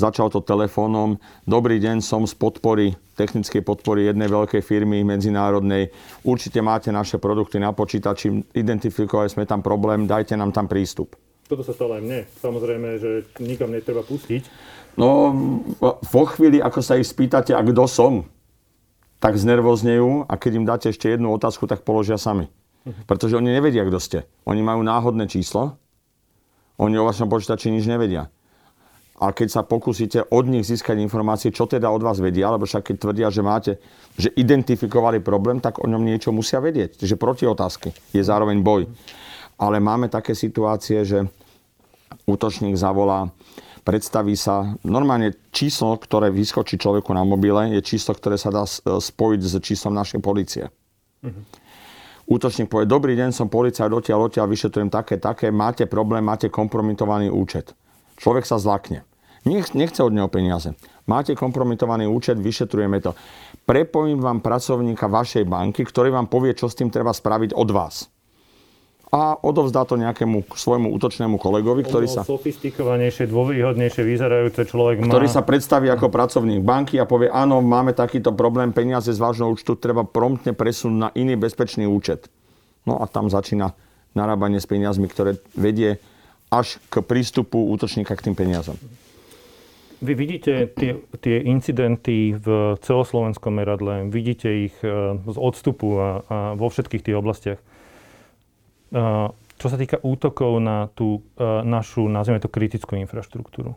Začal 0.00 0.32
to 0.32 0.40
telefónom. 0.40 1.20
Dobrý 1.44 1.76
deň, 1.76 2.00
som 2.00 2.24
z 2.24 2.32
podpory, 2.32 2.96
technickej 3.20 3.60
podpory 3.60 4.08
jednej 4.08 4.32
veľkej 4.32 4.64
firmy 4.64 5.04
medzinárodnej. 5.04 5.92
Určite 6.24 6.64
máte 6.64 6.88
naše 6.88 7.20
produkty 7.20 7.60
na 7.60 7.76
počítači, 7.76 8.56
identifikovali 8.56 9.28
sme 9.28 9.44
tam 9.44 9.60
problém, 9.60 10.08
dajte 10.08 10.40
nám 10.40 10.56
tam 10.56 10.64
prístup. 10.64 11.20
Toto 11.44 11.60
sa 11.60 11.76
stalo 11.76 12.00
aj 12.00 12.02
mne. 12.02 12.20
Samozrejme, 12.40 12.88
že 12.96 13.10
nikam 13.44 13.68
netreba 13.68 14.00
pustiť. 14.00 14.42
No, 14.96 15.34
vo 15.84 16.24
chvíli, 16.32 16.62
ako 16.64 16.80
sa 16.80 16.96
ich 16.96 17.10
spýtate, 17.10 17.52
a 17.52 17.60
kto 17.60 17.84
som, 17.84 18.24
tak 19.20 19.36
znervoznejú 19.36 20.24
a 20.24 20.34
keď 20.40 20.52
im 20.56 20.64
dáte 20.64 20.88
ešte 20.88 21.12
jednu 21.12 21.28
otázku, 21.36 21.68
tak 21.68 21.84
položia 21.84 22.16
sami. 22.16 22.48
Mhm. 22.88 23.04
Pretože 23.04 23.36
oni 23.36 23.52
nevedia, 23.52 23.84
kto 23.84 23.98
ste. 24.00 24.18
Oni 24.48 24.64
majú 24.64 24.80
náhodné 24.80 25.28
číslo, 25.28 25.76
oni 26.80 26.96
o 26.96 27.04
vašom 27.04 27.28
počítači 27.28 27.68
nič 27.68 27.84
nevedia 27.84 28.32
a 29.20 29.36
keď 29.36 29.48
sa 29.52 29.62
pokúsite 29.68 30.24
od 30.32 30.48
nich 30.48 30.64
získať 30.64 30.96
informácie, 30.96 31.52
čo 31.52 31.68
teda 31.68 31.92
od 31.92 32.00
vás 32.00 32.16
vedia, 32.24 32.48
lebo 32.48 32.64
však 32.64 32.88
keď 32.88 32.96
tvrdia, 32.96 33.28
že 33.28 33.42
máte, 33.44 33.72
že 34.16 34.32
identifikovali 34.32 35.20
problém, 35.20 35.60
tak 35.60 35.76
o 35.76 35.84
ňom 35.84 36.00
niečo 36.00 36.32
musia 36.32 36.56
vedieť. 36.56 36.96
Čiže 36.96 37.20
proti 37.20 37.44
otázky 37.44 37.92
je 38.16 38.22
zároveň 38.24 38.64
boj. 38.64 38.88
Ale 39.60 39.76
máme 39.76 40.08
také 40.08 40.32
situácie, 40.32 41.04
že 41.04 41.28
útočník 42.24 42.72
zavolá, 42.80 43.28
predstaví 43.84 44.32
sa, 44.40 44.72
normálne 44.88 45.36
číslo, 45.52 46.00
ktoré 46.00 46.32
vyskočí 46.32 46.80
človeku 46.80 47.12
na 47.12 47.20
mobile, 47.20 47.76
je 47.76 47.84
číslo, 47.84 48.16
ktoré 48.16 48.40
sa 48.40 48.48
dá 48.48 48.64
spojiť 48.64 49.40
s 49.44 49.54
číslom 49.60 49.92
našej 49.92 50.24
policie. 50.24 50.72
Mm-hmm. 51.20 51.44
Útočník 52.30 52.72
povie, 52.72 52.88
dobrý 52.88 53.18
deň, 53.20 53.36
som 53.36 53.52
policajt, 53.52 53.90
odtiaľ, 53.92 54.32
odtiaľ, 54.32 54.48
vyšetrujem 54.48 54.88
také, 54.88 55.20
také, 55.20 55.52
máte 55.52 55.84
problém, 55.84 56.24
máte 56.24 56.48
kompromitovaný 56.48 57.28
účet. 57.28 57.76
Človek 58.16 58.48
sa 58.48 58.56
zlakne. 58.56 59.04
Nechce 59.48 60.00
od 60.04 60.12
neho 60.12 60.28
peniaze. 60.28 60.76
Máte 61.08 61.32
kompromitovaný 61.32 62.06
účet, 62.06 62.36
vyšetrujeme 62.36 63.00
to. 63.00 63.16
Prepojím 63.64 64.20
vám 64.20 64.44
pracovníka 64.44 65.08
vašej 65.08 65.48
banky, 65.48 65.82
ktorý 65.82 66.12
vám 66.12 66.28
povie, 66.28 66.52
čo 66.52 66.68
s 66.68 66.76
tým 66.76 66.92
treba 66.92 67.10
spraviť 67.10 67.56
od 67.56 67.68
vás. 67.72 68.06
A 69.10 69.34
odovzdá 69.42 69.82
to 69.82 69.98
nejakému 69.98 70.46
svojmu 70.54 70.94
útočnému 70.94 71.34
kolegovi, 71.42 71.82
ktorý 71.82 72.06
sa... 72.06 72.22
sofistikovanejšie, 72.22 73.26
dôveryhodnejšie 73.26 74.06
vyzerajúce 74.06 74.62
človek 74.70 75.02
má... 75.02 75.10
Ktorý 75.10 75.26
sa 75.26 75.42
predstaví 75.42 75.90
ako 75.90 76.14
pracovník 76.14 76.62
banky 76.62 76.94
a 77.02 77.10
povie, 77.10 77.26
áno, 77.26 77.58
máme 77.58 77.90
takýto 77.90 78.30
problém, 78.30 78.70
peniaze 78.70 79.10
z 79.10 79.18
vášho 79.18 79.50
účtu 79.50 79.74
treba 79.74 80.06
promptne 80.06 80.54
presunúť 80.54 80.98
na 80.98 81.10
iný 81.18 81.34
bezpečný 81.34 81.90
účet. 81.90 82.30
No 82.86 83.02
a 83.02 83.10
tam 83.10 83.26
začína 83.26 83.74
narábanie 84.14 84.62
s 84.62 84.70
peniazmi, 84.70 85.10
ktoré 85.10 85.42
vedie 85.58 85.98
až 86.46 86.78
k 86.86 87.02
prístupu 87.02 87.66
útočníka 87.66 88.14
k 88.14 88.30
tým 88.30 88.38
peniazom. 88.38 88.78
Vy 90.00 90.16
vidíte 90.16 90.72
tie, 90.72 90.96
tie 91.20 91.44
incidenty 91.44 92.32
v 92.32 92.76
celoslovenskom 92.80 93.52
meradle, 93.52 94.08
vidíte 94.08 94.48
ich 94.48 94.72
e, 94.80 95.20
z 95.20 95.36
odstupu 95.36 96.00
a, 96.00 96.08
a 96.24 96.36
vo 96.56 96.72
všetkých 96.72 97.04
tých 97.04 97.18
oblastiach. 97.20 97.60
E, 97.60 97.64
čo 99.60 99.66
sa 99.68 99.76
týka 99.76 100.00
útokov 100.00 100.56
na 100.64 100.88
tú 100.96 101.20
e, 101.36 101.44
našu, 101.44 102.08
nazvime 102.08 102.40
to, 102.40 102.48
kritickú 102.48 102.96
infraštruktúru. 102.96 103.76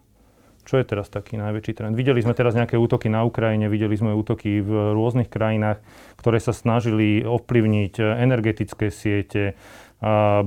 Čo 0.63 0.79
je 0.79 0.87
teraz 0.87 1.11
taký 1.11 1.35
najväčší 1.35 1.75
trend? 1.75 1.99
Videli 1.99 2.23
sme 2.23 2.31
teraz 2.31 2.55
nejaké 2.55 2.79
útoky 2.79 3.11
na 3.11 3.27
Ukrajine, 3.27 3.67
videli 3.67 3.99
sme 3.99 4.15
útoky 4.15 4.63
v 4.63 4.95
rôznych 4.95 5.27
krajinách, 5.27 5.83
ktoré 6.15 6.39
sa 6.39 6.55
snažili 6.55 7.19
ovplyvniť 7.27 7.99
energetické 7.99 8.87
siete, 8.87 9.59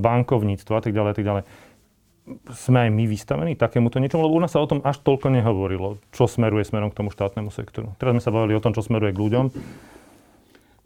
bankovníctvo 0.01 0.73
a 0.73 0.81
tak 0.81 0.97
ďalej, 0.97 1.11
a 1.13 1.17
tak 1.17 1.27
ďalej 1.29 1.45
sme 2.51 2.79
aj 2.87 2.91
my 2.91 3.05
vystavení 3.07 3.55
takémuto 3.55 4.03
niečomu, 4.03 4.27
lebo 4.27 4.39
u 4.39 4.43
nás 4.43 4.51
sa 4.51 4.59
o 4.59 4.67
tom 4.67 4.83
až 4.83 4.99
toľko 5.07 5.31
nehovorilo, 5.31 6.03
čo 6.11 6.27
smeruje 6.27 6.67
smerom 6.67 6.91
k 6.91 6.99
tomu 6.99 7.15
štátnemu 7.15 7.55
sektoru. 7.55 7.95
Teraz 8.03 8.19
sme 8.19 8.23
sa 8.23 8.35
bavili 8.35 8.59
o 8.59 8.63
tom, 8.63 8.75
čo 8.75 8.83
smeruje 8.83 9.15
k 9.15 9.23
ľuďom. 9.23 9.45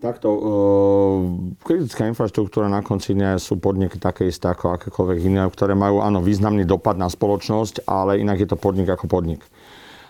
Takto, 0.00 0.28
uh, 0.32 1.16
kritická 1.60 2.08
infraštruktúra 2.08 2.72
na 2.72 2.80
konci 2.80 3.12
dňa 3.12 3.36
sú 3.36 3.60
podniky 3.60 4.00
také 4.00 4.32
isté 4.32 4.48
ako 4.48 4.80
akékoľvek 4.80 5.18
iné, 5.28 5.44
ktoré 5.44 5.76
majú 5.76 6.00
áno, 6.00 6.24
významný 6.24 6.64
dopad 6.64 6.96
na 6.96 7.12
spoločnosť, 7.12 7.84
ale 7.84 8.16
inak 8.16 8.40
je 8.40 8.48
to 8.48 8.56
podnik 8.56 8.88
ako 8.88 9.12
podnik. 9.12 9.44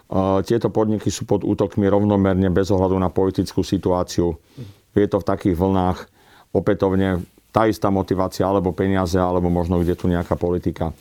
Uh, 0.06 0.46
tieto 0.46 0.70
podniky 0.70 1.10
sú 1.10 1.26
pod 1.26 1.42
útokmi 1.42 1.90
rovnomerne 1.90 2.54
bez 2.54 2.70
ohľadu 2.70 2.98
na 3.02 3.10
politickú 3.10 3.66
situáciu. 3.66 4.38
Je 4.94 5.06
to 5.10 5.22
v 5.22 5.26
takých 5.26 5.58
vlnách 5.58 6.06
opätovne 6.54 7.22
tá 7.50 7.66
istá 7.66 7.90
motivácia, 7.90 8.46
alebo 8.46 8.74
peniaze, 8.74 9.18
alebo 9.18 9.50
možno 9.50 9.82
kde 9.82 9.94
tu 9.98 10.06
nejaká 10.06 10.38
politika. 10.38 10.94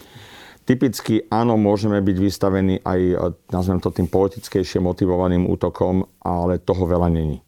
Typicky 0.70 1.25
áno, 1.34 1.58
môžeme 1.58 1.98
byť 1.98 2.18
vystavení 2.22 2.77
aj, 2.86 3.00
e, 3.01 3.15
nazvem 3.50 3.82
to 3.82 3.89
tým 3.89 4.06
politickejšie 4.06 4.77
motivovaným 4.77 5.50
útokom, 5.50 6.06
ale 6.22 6.62
toho 6.62 6.86
veľa 6.86 7.10
není. 7.10 7.41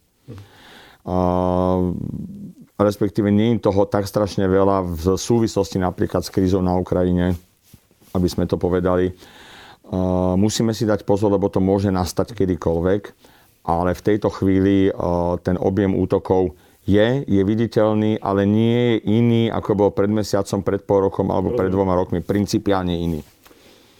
Uh, 1.02 1.98
respektíve 2.78 3.26
nie 3.26 3.58
je 3.58 3.66
toho 3.66 3.90
tak 3.90 4.06
strašne 4.06 4.46
veľa 4.46 4.86
v 4.86 5.18
súvislosti 5.18 5.82
napríklad 5.82 6.22
s 6.22 6.30
krízou 6.30 6.62
na 6.62 6.78
Ukrajine, 6.78 7.34
aby 8.14 8.28
sme 8.30 8.46
to 8.46 8.54
povedali. 8.54 9.10
Uh, 9.82 10.38
musíme 10.38 10.70
si 10.70 10.86
dať 10.86 11.02
pozor, 11.02 11.34
lebo 11.34 11.50
to 11.50 11.58
môže 11.58 11.90
nastať 11.90 12.38
kedykoľvek, 12.38 13.02
ale 13.66 13.98
v 13.98 14.02
tejto 14.02 14.30
chvíli 14.30 14.94
uh, 14.94 15.34
ten 15.42 15.58
objem 15.58 15.90
útokov 15.90 16.54
je, 16.82 17.22
je 17.22 17.42
viditeľný, 17.46 18.18
ale 18.18 18.42
nie 18.42 18.74
je 18.74 18.96
iný, 19.06 19.42
ako 19.50 19.70
bol 19.78 19.90
pred 19.94 20.10
mesiacom, 20.10 20.66
pred 20.66 20.82
pol 20.82 21.06
rokom 21.06 21.30
alebo 21.30 21.54
pred 21.54 21.70
dvoma 21.70 21.94
rokmi. 21.94 22.18
Principiálne 22.18 22.98
iný. 22.98 23.22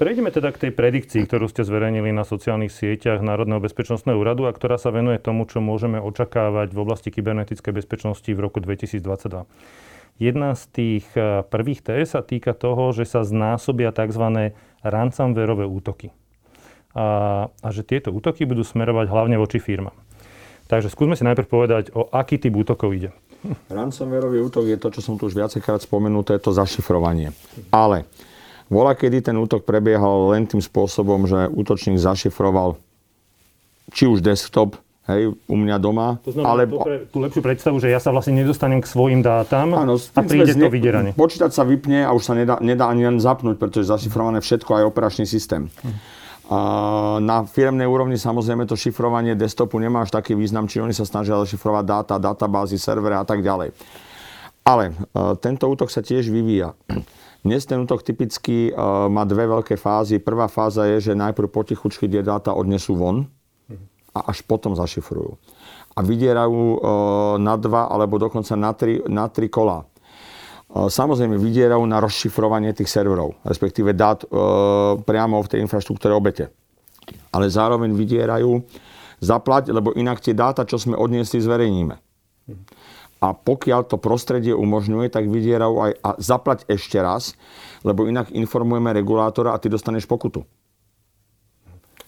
Prejdeme 0.02 0.34
teda 0.34 0.50
k 0.50 0.66
tej 0.66 0.72
predikcii, 0.74 1.30
ktorú 1.30 1.46
ste 1.46 1.62
zverejnili 1.62 2.10
na 2.10 2.26
sociálnych 2.26 2.74
sieťach 2.74 3.22
Národného 3.22 3.62
bezpečnostného 3.62 4.18
úradu 4.18 4.50
a 4.50 4.56
ktorá 4.56 4.74
sa 4.74 4.90
venuje 4.90 5.22
tomu, 5.22 5.46
čo 5.46 5.62
môžeme 5.62 6.02
očakávať 6.02 6.74
v 6.74 6.78
oblasti 6.82 7.14
kybernetickej 7.14 7.70
bezpečnosti 7.70 8.26
v 8.26 8.40
roku 8.42 8.58
2022. 8.58 8.98
Jedna 10.18 10.58
z 10.58 10.62
tých 10.74 11.06
eh, 11.14 11.46
prvých 11.46 11.86
TS 11.86 12.18
sa 12.18 12.22
týka 12.26 12.50
toho, 12.50 12.90
že 12.90 13.06
sa 13.06 13.22
znásobia 13.22 13.94
tzv. 13.94 14.58
ransomwareové 14.82 15.70
útoky. 15.70 16.10
A, 16.98 17.46
a 17.48 17.68
že 17.70 17.86
tieto 17.86 18.10
útoky 18.10 18.42
budú 18.42 18.66
smerovať 18.66 19.06
hlavne 19.06 19.38
voči 19.38 19.62
firmám. 19.62 19.94
Takže 20.72 20.88
skúsme 20.88 21.20
si 21.20 21.28
najprv 21.28 21.48
povedať, 21.52 21.84
o 21.92 22.08
aký 22.08 22.40
typ 22.40 22.56
útokov 22.56 22.96
ide. 22.96 23.12
Ransomwareový 23.68 24.40
útok 24.40 24.64
je 24.64 24.80
to, 24.80 24.88
čo 24.88 25.04
som 25.04 25.20
tu 25.20 25.28
už 25.28 25.36
viacejkrát 25.36 25.84
spomenul, 25.84 26.24
to 26.24 26.32
je 26.32 26.40
to 26.40 26.56
zašifrovanie. 26.56 27.36
Ale 27.68 28.08
vola, 28.72 28.96
kedy 28.96 29.20
ten 29.20 29.36
útok 29.36 29.68
prebiehal 29.68 30.32
len 30.32 30.48
tým 30.48 30.64
spôsobom, 30.64 31.28
že 31.28 31.52
útočník 31.52 32.00
zašifroval 32.00 32.80
či 33.92 34.08
už 34.08 34.24
desktop, 34.24 34.80
hej, 35.12 35.36
u 35.36 35.56
mňa 35.60 35.76
doma. 35.76 36.16
To 36.24 36.32
znamená 36.32 36.48
ale... 36.48 36.62
pre, 36.64 36.96
tú 37.04 37.20
lepšiu 37.20 37.44
predstavu, 37.44 37.76
že 37.76 37.92
ja 37.92 38.00
sa 38.00 38.08
vlastne 38.08 38.32
nedostanem 38.32 38.80
k 38.80 38.88
svojim 38.88 39.20
dátam 39.20 39.76
Áno, 39.76 40.00
a 40.00 40.20
príde 40.24 40.56
to 40.56 40.72
vydieranie. 40.72 41.12
Počítač 41.12 41.52
sa 41.52 41.68
vypne 41.68 42.08
a 42.08 42.16
už 42.16 42.22
sa 42.24 42.32
nedá, 42.32 42.56
nedá 42.64 42.88
ani 42.88 43.04
len 43.04 43.20
zapnúť, 43.20 43.60
pretože 43.60 43.84
je 43.84 43.92
zašifrované 43.92 44.40
všetko, 44.40 44.80
aj 44.80 44.88
operačný 44.88 45.28
systém. 45.28 45.68
Hm. 45.84 46.21
Na 47.22 47.46
firmnej 47.48 47.86
úrovni 47.86 48.20
samozrejme 48.20 48.66
to 48.68 48.76
šifrovanie 48.76 49.38
desktopu 49.38 49.78
nemá 49.78 50.04
až 50.04 50.12
taký 50.12 50.36
význam, 50.36 50.68
či 50.68 50.82
oni 50.82 50.92
sa 50.92 51.06
snažia 51.06 51.38
zašifrovať 51.38 51.84
dáta, 51.86 52.16
databázy, 52.18 52.76
servery 52.76 53.16
a 53.16 53.24
tak 53.24 53.40
ďalej. 53.40 53.72
Ale 54.62 54.90
e, 54.90 54.94
tento 55.42 55.66
útok 55.66 55.90
sa 55.90 56.02
tiež 56.02 56.30
vyvíja. 56.30 56.78
Dnes 57.42 57.66
ten 57.66 57.82
útok 57.82 58.06
typicky 58.06 58.70
e, 58.70 58.72
má 59.10 59.26
dve 59.26 59.50
veľké 59.50 59.74
fázy. 59.74 60.22
Prvá 60.22 60.46
fáza 60.46 60.86
je, 60.86 61.10
že 61.10 61.18
najprv 61.18 61.50
potichučky 61.50 62.06
tie 62.06 62.22
dáta 62.22 62.54
odnesú 62.54 62.94
von 62.94 63.26
a 64.14 64.30
až 64.30 64.46
potom 64.46 64.78
zašifrujú. 64.78 65.34
A 65.94 66.00
vydierajú 66.06 66.62
e, 66.62 66.78
na 67.42 67.58
dva 67.58 67.90
alebo 67.90 68.22
dokonca 68.22 68.54
na 68.54 68.70
tri, 68.74 69.02
na 69.10 69.26
tri 69.26 69.50
kola 69.50 69.82
samozrejme 70.72 71.36
vydierajú 71.36 71.84
na 71.84 72.00
rozšifrovanie 72.00 72.72
tých 72.72 72.88
serverov, 72.88 73.36
respektíve 73.44 73.92
dát 73.92 74.24
priamo 75.04 75.44
v 75.44 75.50
tej 75.52 75.60
infraštruktúre 75.64 76.16
obete. 76.16 76.48
Ale 77.34 77.52
zároveň 77.52 77.92
vydierajú 77.92 78.64
zaplať, 79.20 79.70
lebo 79.70 79.92
inak 79.92 80.24
tie 80.24 80.32
dáta, 80.32 80.64
čo 80.64 80.80
sme 80.80 80.96
odniesli, 80.96 81.44
zverejníme. 81.44 81.94
A 83.22 83.28
pokiaľ 83.38 83.86
to 83.86 84.02
prostredie 84.02 84.50
umožňuje, 84.50 85.06
tak 85.06 85.30
vydierajú 85.30 85.74
aj 85.78 85.92
a 86.02 86.10
zaplať 86.18 86.66
ešte 86.66 86.98
raz, 86.98 87.38
lebo 87.86 88.10
inak 88.10 88.34
informujeme 88.34 88.90
regulátora 88.90 89.54
a 89.54 89.60
ty 89.62 89.70
dostaneš 89.70 90.10
pokutu. 90.10 90.42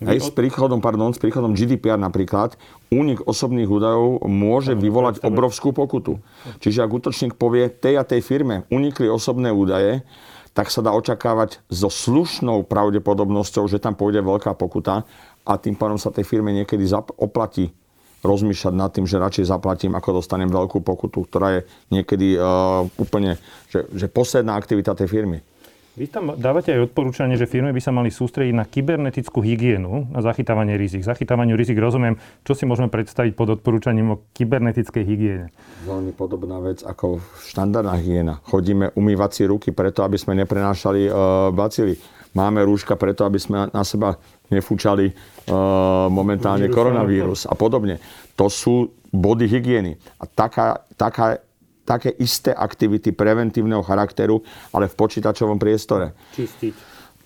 Hej, 0.03 0.27
s 0.27 0.31
príchodom, 0.35 0.83
pardon, 0.83 1.15
s 1.15 1.23
príchodom 1.23 1.55
GDPR 1.55 2.01
napríklad, 2.01 2.59
únik 2.91 3.23
osobných 3.23 3.71
údajov 3.71 4.27
môže 4.27 4.75
vyvolať 4.75 5.23
obrovskú 5.23 5.71
pokutu. 5.71 6.19
Čiže 6.59 6.83
ak 6.83 6.91
útočník 6.91 7.39
povie 7.39 7.71
tej 7.71 8.03
a 8.03 8.05
tej 8.07 8.25
firme 8.25 8.67
unikli 8.75 9.07
osobné 9.07 9.55
údaje, 9.55 10.03
tak 10.55 10.71
sa 10.71 10.83
dá 10.83 10.95
očakávať 10.95 11.63
so 11.67 11.91
slušnou 11.91 12.67
pravdepodobnosťou, 12.67 13.67
že 13.67 13.83
tam 13.83 13.99
pôjde 13.99 14.23
veľká 14.23 14.55
pokuta 14.55 15.03
a 15.43 15.53
tým 15.59 15.75
pádom 15.75 15.99
sa 15.99 16.15
tej 16.15 16.27
firme 16.27 16.55
niekedy 16.55 16.87
oplatí 17.19 17.75
rozmýšľať 18.25 18.75
nad 18.75 18.89
tým, 18.89 19.05
že 19.05 19.21
radšej 19.21 19.53
zaplatím, 19.53 19.93
ako 19.93 20.25
dostanem 20.25 20.49
veľkú 20.49 20.81
pokutu, 20.81 21.29
ktorá 21.29 21.61
je 21.61 21.69
niekedy 21.93 22.41
uh, 22.41 22.89
úplne, 22.97 23.37
že, 23.69 23.85
že 23.93 24.09
posledná 24.09 24.57
aktivita 24.57 24.97
tej 24.97 25.13
firmy. 25.13 25.45
Vy 25.95 26.11
tam 26.11 26.35
dávate 26.35 26.75
aj 26.75 26.91
odporúčanie, 26.91 27.39
že 27.39 27.47
firmy 27.47 27.71
by 27.71 27.79
sa 27.79 27.95
mali 27.95 28.11
sústrediť 28.11 28.51
na 28.51 28.67
kybernetickú 28.67 29.39
hygienu 29.39 30.11
a 30.11 30.27
zachytávanie 30.27 30.75
rizik. 30.75 31.07
Zachytávaniu 31.07 31.55
rizik 31.55 31.79
rozumiem, 31.79 32.19
čo 32.43 32.59
si 32.59 32.67
môžeme 32.67 32.91
predstaviť 32.91 33.39
pod 33.39 33.55
odporúčaním 33.55 34.19
o 34.19 34.21
kybernetickej 34.35 35.05
hygiene. 35.07 35.47
Veľmi 35.87 36.11
podobná 36.11 36.59
vec 36.59 36.83
ako 36.83 37.23
štandardná 37.47 37.95
hygiena. 38.03 38.43
Chodíme 38.43 38.91
umývať 38.99 39.31
si 39.39 39.43
ruky 39.47 39.71
preto, 39.71 40.03
aby 40.03 40.19
sme 40.19 40.35
neprenášali 40.43 41.07
uh, 41.07 41.15
bacily. 41.55 41.95
Máme 42.35 42.67
rúška 42.67 42.99
preto, 42.99 43.23
aby 43.23 43.39
sme 43.39 43.71
na 43.71 43.87
seba 43.87 44.19
nefúčali 44.51 45.15
uh, 45.15 46.11
momentálne 46.11 46.67
koronavírus 46.75 47.47
a 47.47 47.55
podobne. 47.55 48.03
To 48.35 48.51
sú 48.51 48.91
body 49.15 49.47
hygieny. 49.47 49.95
A 50.19 50.27
taká, 50.27 50.83
taká 50.99 51.39
také 51.85 52.11
isté 52.17 52.51
aktivity 52.51 53.13
preventívneho 53.13 53.85
charakteru, 53.85 54.41
ale 54.73 54.89
v 54.89 54.95
počítačovom 54.97 55.61
priestore. 55.61 56.17
Čistiť, 56.35 56.75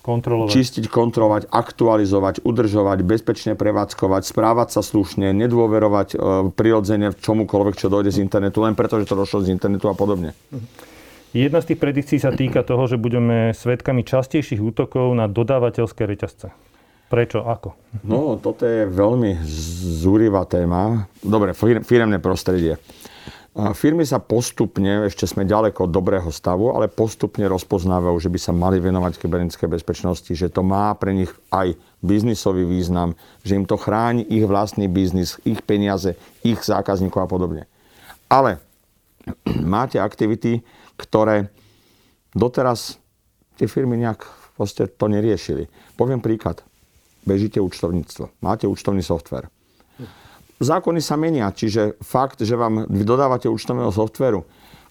kontrolovať. 0.03 0.51
Čistiť, 0.51 0.85
kontrolovať, 0.87 1.43
aktualizovať, 1.51 2.35
udržovať, 2.43 2.99
bezpečne 3.03 3.53
prevádzkovať, 3.55 4.21
správať 4.27 4.67
sa 4.75 4.81
slušne, 4.83 5.31
nedôverovať 5.35 6.09
e, 6.13 6.17
prirodzene 6.53 7.15
čomukoľvek, 7.15 7.75
čo 7.79 7.87
dojde 7.87 8.11
z 8.11 8.23
internetu, 8.23 8.63
len 8.63 8.75
preto, 8.75 8.99
že 8.99 9.07
to 9.07 9.19
došlo 9.19 9.43
z 9.43 9.55
internetu 9.55 9.87
a 9.87 9.95
podobne. 9.95 10.35
Jedna 11.29 11.61
z 11.61 11.73
tých 11.73 11.79
predikcií 11.79 12.17
sa 12.17 12.33
týka 12.33 12.65
toho, 12.65 12.89
že 12.89 12.97
budeme 12.97 13.53
svedkami 13.53 14.01
častejších 14.01 14.57
útokov 14.57 15.13
na 15.13 15.29
dodávateľské 15.29 16.09
reťazce. 16.09 16.49
Prečo? 17.09 17.41
Ako? 17.41 17.73
No, 18.05 18.37
toto 18.37 18.69
je 18.69 18.85
veľmi 18.85 19.41
zúrivá 20.01 20.45
téma. 20.45 21.09
Dobre, 21.25 21.57
firemné 21.57 22.21
prostredie. 22.21 22.77
Firmy 23.59 24.07
sa 24.07 24.23
postupne, 24.23 25.11
ešte 25.11 25.27
sme 25.27 25.43
ďaleko 25.43 25.87
od 25.87 25.91
dobrého 25.91 26.31
stavu, 26.31 26.71
ale 26.71 26.87
postupne 26.87 27.43
rozpoznávajú, 27.43 28.15
že 28.15 28.31
by 28.31 28.39
sa 28.39 28.53
mali 28.55 28.79
venovať 28.79 29.19
kybernetickej 29.19 29.67
bezpečnosti, 29.67 30.31
že 30.31 30.47
to 30.47 30.63
má 30.63 30.95
pre 30.95 31.11
nich 31.11 31.31
aj 31.51 31.75
biznisový 31.99 32.63
význam, 32.63 33.19
že 33.43 33.59
im 33.59 33.67
to 33.67 33.75
chráni 33.75 34.23
ich 34.23 34.47
vlastný 34.47 34.87
biznis, 34.87 35.35
ich 35.43 35.59
peniaze, 35.59 36.15
ich 36.39 36.63
zákazníkov 36.63 37.19
a 37.19 37.27
podobne. 37.27 37.63
Ale 38.31 38.63
máte 39.75 39.99
aktivity, 39.99 40.63
ktoré 40.95 41.51
doteraz 42.31 42.95
tie 43.59 43.67
firmy 43.67 43.99
nejak 43.99 44.23
proste 44.55 44.87
to 44.87 45.11
neriešili. 45.11 45.67
Poviem 45.99 46.23
príklad. 46.23 46.63
Bežíte 47.27 47.59
účtovníctvo. 47.59 48.39
Máte 48.39 48.71
účtovný 48.71 49.03
software 49.03 49.51
zákony 50.63 50.99
sa 50.99 51.15
menia, 51.15 51.47
čiže 51.51 51.99
fakt, 52.03 52.43
že 52.43 52.55
vám 52.55 52.87
dodávate 52.87 53.47
účtovného 53.47 53.91
softveru, 53.91 54.43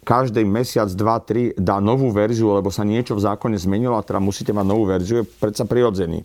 každý 0.07 0.41
mesiac, 0.49 0.89
dva, 0.97 1.21
tri 1.21 1.53
dá 1.53 1.85
novú 1.85 2.09
verziu, 2.09 2.57
lebo 2.57 2.73
sa 2.73 2.87
niečo 2.87 3.13
v 3.13 3.29
zákone 3.29 3.61
zmenilo 3.61 3.93
a 3.99 4.07
teda 4.07 4.23
musíte 4.23 4.57
mať 4.57 4.65
novú 4.65 4.89
verziu, 4.89 5.21
je 5.21 5.29
predsa 5.29 5.69
prirodzený. 5.69 6.25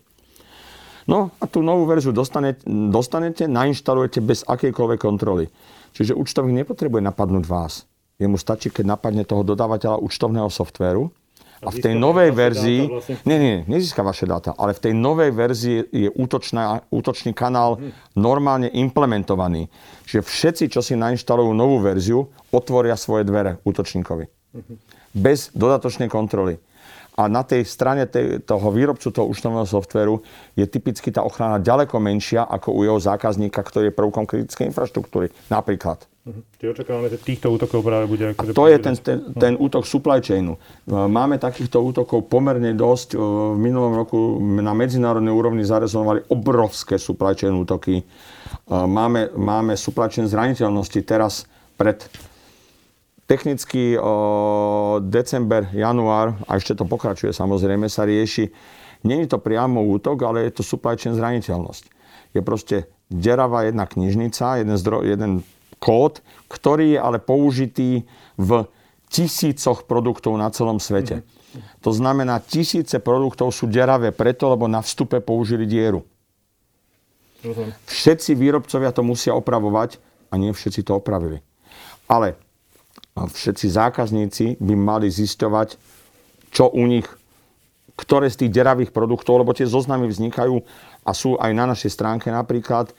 No 1.04 1.36
a 1.36 1.44
tú 1.52 1.60
novú 1.60 1.84
verziu 1.84 2.16
dostanete, 2.16 2.64
dostanete 2.68 3.44
nainštalujete 3.44 4.24
bez 4.24 4.48
akejkoľvek 4.48 5.00
kontroly. 5.04 5.52
Čiže 5.92 6.16
účtovník 6.16 6.64
nepotrebuje 6.64 7.04
napadnúť 7.04 7.44
vás. 7.44 7.84
Jemu 8.24 8.40
stačí, 8.40 8.72
keď 8.72 8.96
napadne 8.96 9.28
toho 9.28 9.44
dodávateľa 9.44 10.00
účtovného 10.00 10.48
softvéru 10.48 11.12
a 11.64 11.70
v 11.72 11.80
tej 11.80 11.94
novej 11.96 12.30
verzii... 12.36 12.80
Vlastne? 12.92 13.16
Nie, 13.24 13.38
nie, 13.40 13.56
nezíska 13.66 14.04
vaše 14.04 14.28
dáta, 14.28 14.52
ale 14.60 14.76
v 14.76 14.84
tej 14.90 14.94
novej 14.94 15.32
verzii 15.32 15.78
je 15.90 16.10
útočná, 16.12 16.84
útočný 16.92 17.32
kanál 17.32 17.80
hmm. 17.80 18.20
normálne 18.20 18.68
implementovaný. 18.70 19.72
Čiže 20.06 20.22
všetci, 20.22 20.64
čo 20.70 20.84
si 20.84 21.00
nainštalujú 21.00 21.52
novú 21.56 21.80
verziu, 21.80 22.28
otvoria 22.52 23.00
svoje 23.00 23.24
dvere 23.24 23.64
útočníkovi. 23.64 24.26
Hmm. 24.54 24.78
Bez 25.16 25.50
dodatočnej 25.56 26.12
kontroly. 26.12 26.60
A 27.14 27.30
na 27.30 27.46
tej 27.46 27.62
strane 27.70 28.10
tej, 28.10 28.42
toho 28.42 28.74
výrobcu 28.74 29.14
toho 29.14 29.30
účtovného 29.30 29.70
softveru 29.70 30.26
je 30.58 30.66
typicky 30.66 31.14
tá 31.14 31.22
ochrana 31.22 31.62
ďaleko 31.62 32.02
menšia 32.02 32.42
ako 32.42 32.74
u 32.74 32.82
jeho 32.90 32.98
zákazníka, 32.98 33.62
ktorý 33.62 33.94
je 33.94 33.98
prvkom 33.98 34.26
kritickej 34.26 34.74
infraštruktúry. 34.74 35.30
Napríklad. 35.54 36.10
Uh-huh. 36.24 36.40
Čiže 36.56 36.72
očakávame, 36.80 37.12
že 37.12 37.20
týchto 37.20 37.52
útokov 37.52 37.84
práve 37.84 38.08
bude... 38.08 38.32
Ako 38.32 38.56
to 38.56 38.72
je 38.72 38.78
ten, 38.80 38.96
ten, 38.96 39.18
ten 39.36 39.54
útok 39.60 39.84
supply 39.84 40.24
chainu. 40.24 40.56
Máme 40.88 41.36
takýchto 41.36 41.84
útokov 41.84 42.32
pomerne 42.32 42.72
dosť. 42.72 43.20
V 43.20 43.60
minulom 43.60 43.92
roku 43.92 44.40
na 44.40 44.72
medzinárodnej 44.72 45.36
úrovni 45.36 45.68
zarezonovali 45.68 46.32
obrovské 46.32 46.96
supply 46.96 47.36
chain 47.36 47.60
útoky. 47.60 48.08
Máme, 48.72 49.36
máme 49.36 49.76
supply 49.76 50.08
chain 50.08 50.32
zraniteľnosti. 50.32 51.00
Teraz 51.04 51.44
pred 51.76 52.08
Technicky 53.24 53.96
december, 55.08 55.72
január, 55.72 56.44
a 56.44 56.60
ešte 56.60 56.76
to 56.76 56.84
pokračuje 56.84 57.32
samozrejme, 57.32 57.88
sa 57.88 58.04
rieši. 58.04 58.52
Není 59.08 59.32
to 59.32 59.40
priamo 59.40 59.80
útok, 59.80 60.28
ale 60.28 60.44
je 60.44 60.60
to 60.60 60.64
supply 60.64 61.00
chain 61.00 61.16
zraniteľnosť. 61.16 61.88
Je 62.36 62.44
proste 62.44 62.92
deravá 63.08 63.64
jedna 63.64 63.88
knižnica, 63.88 64.60
jeden, 64.60 64.76
zdro, 64.76 65.08
jeden 65.08 65.40
kód, 65.84 66.24
ktorý 66.48 66.96
je 66.96 67.00
ale 67.04 67.20
použitý 67.20 68.08
v 68.40 68.64
tisícoch 69.12 69.84
produktov 69.84 70.40
na 70.40 70.48
celom 70.56 70.80
svete. 70.80 71.28
To 71.84 71.92
znamená, 71.92 72.40
tisíce 72.40 72.98
produktov 73.04 73.52
sú 73.52 73.68
deravé 73.68 74.16
preto, 74.16 74.48
lebo 74.48 74.72
na 74.72 74.80
vstupe 74.80 75.20
použili 75.20 75.68
dieru. 75.68 76.08
Všetci 77.92 78.40
výrobcovia 78.40 78.96
to 78.96 79.04
musia 79.04 79.36
opravovať 79.36 80.00
a 80.32 80.40
nie 80.40 80.56
všetci 80.56 80.88
to 80.88 80.98
opravili. 80.98 81.44
Ale 82.08 82.40
všetci 83.14 83.68
zákazníci 83.68 84.46
by 84.64 84.74
mali 84.74 85.12
zisťovať, 85.12 85.76
čo 86.56 86.72
u 86.72 86.88
nich, 86.88 87.06
ktoré 87.94 88.32
z 88.32 88.48
tých 88.48 88.52
deravých 88.56 88.90
produktov, 88.90 89.44
lebo 89.44 89.54
tie 89.54 89.70
zoznamy 89.70 90.10
vznikajú 90.10 90.58
a 91.06 91.12
sú 91.14 91.38
aj 91.38 91.52
na 91.54 91.70
našej 91.70 91.92
stránke 91.94 92.34
napríklad, 92.34 92.90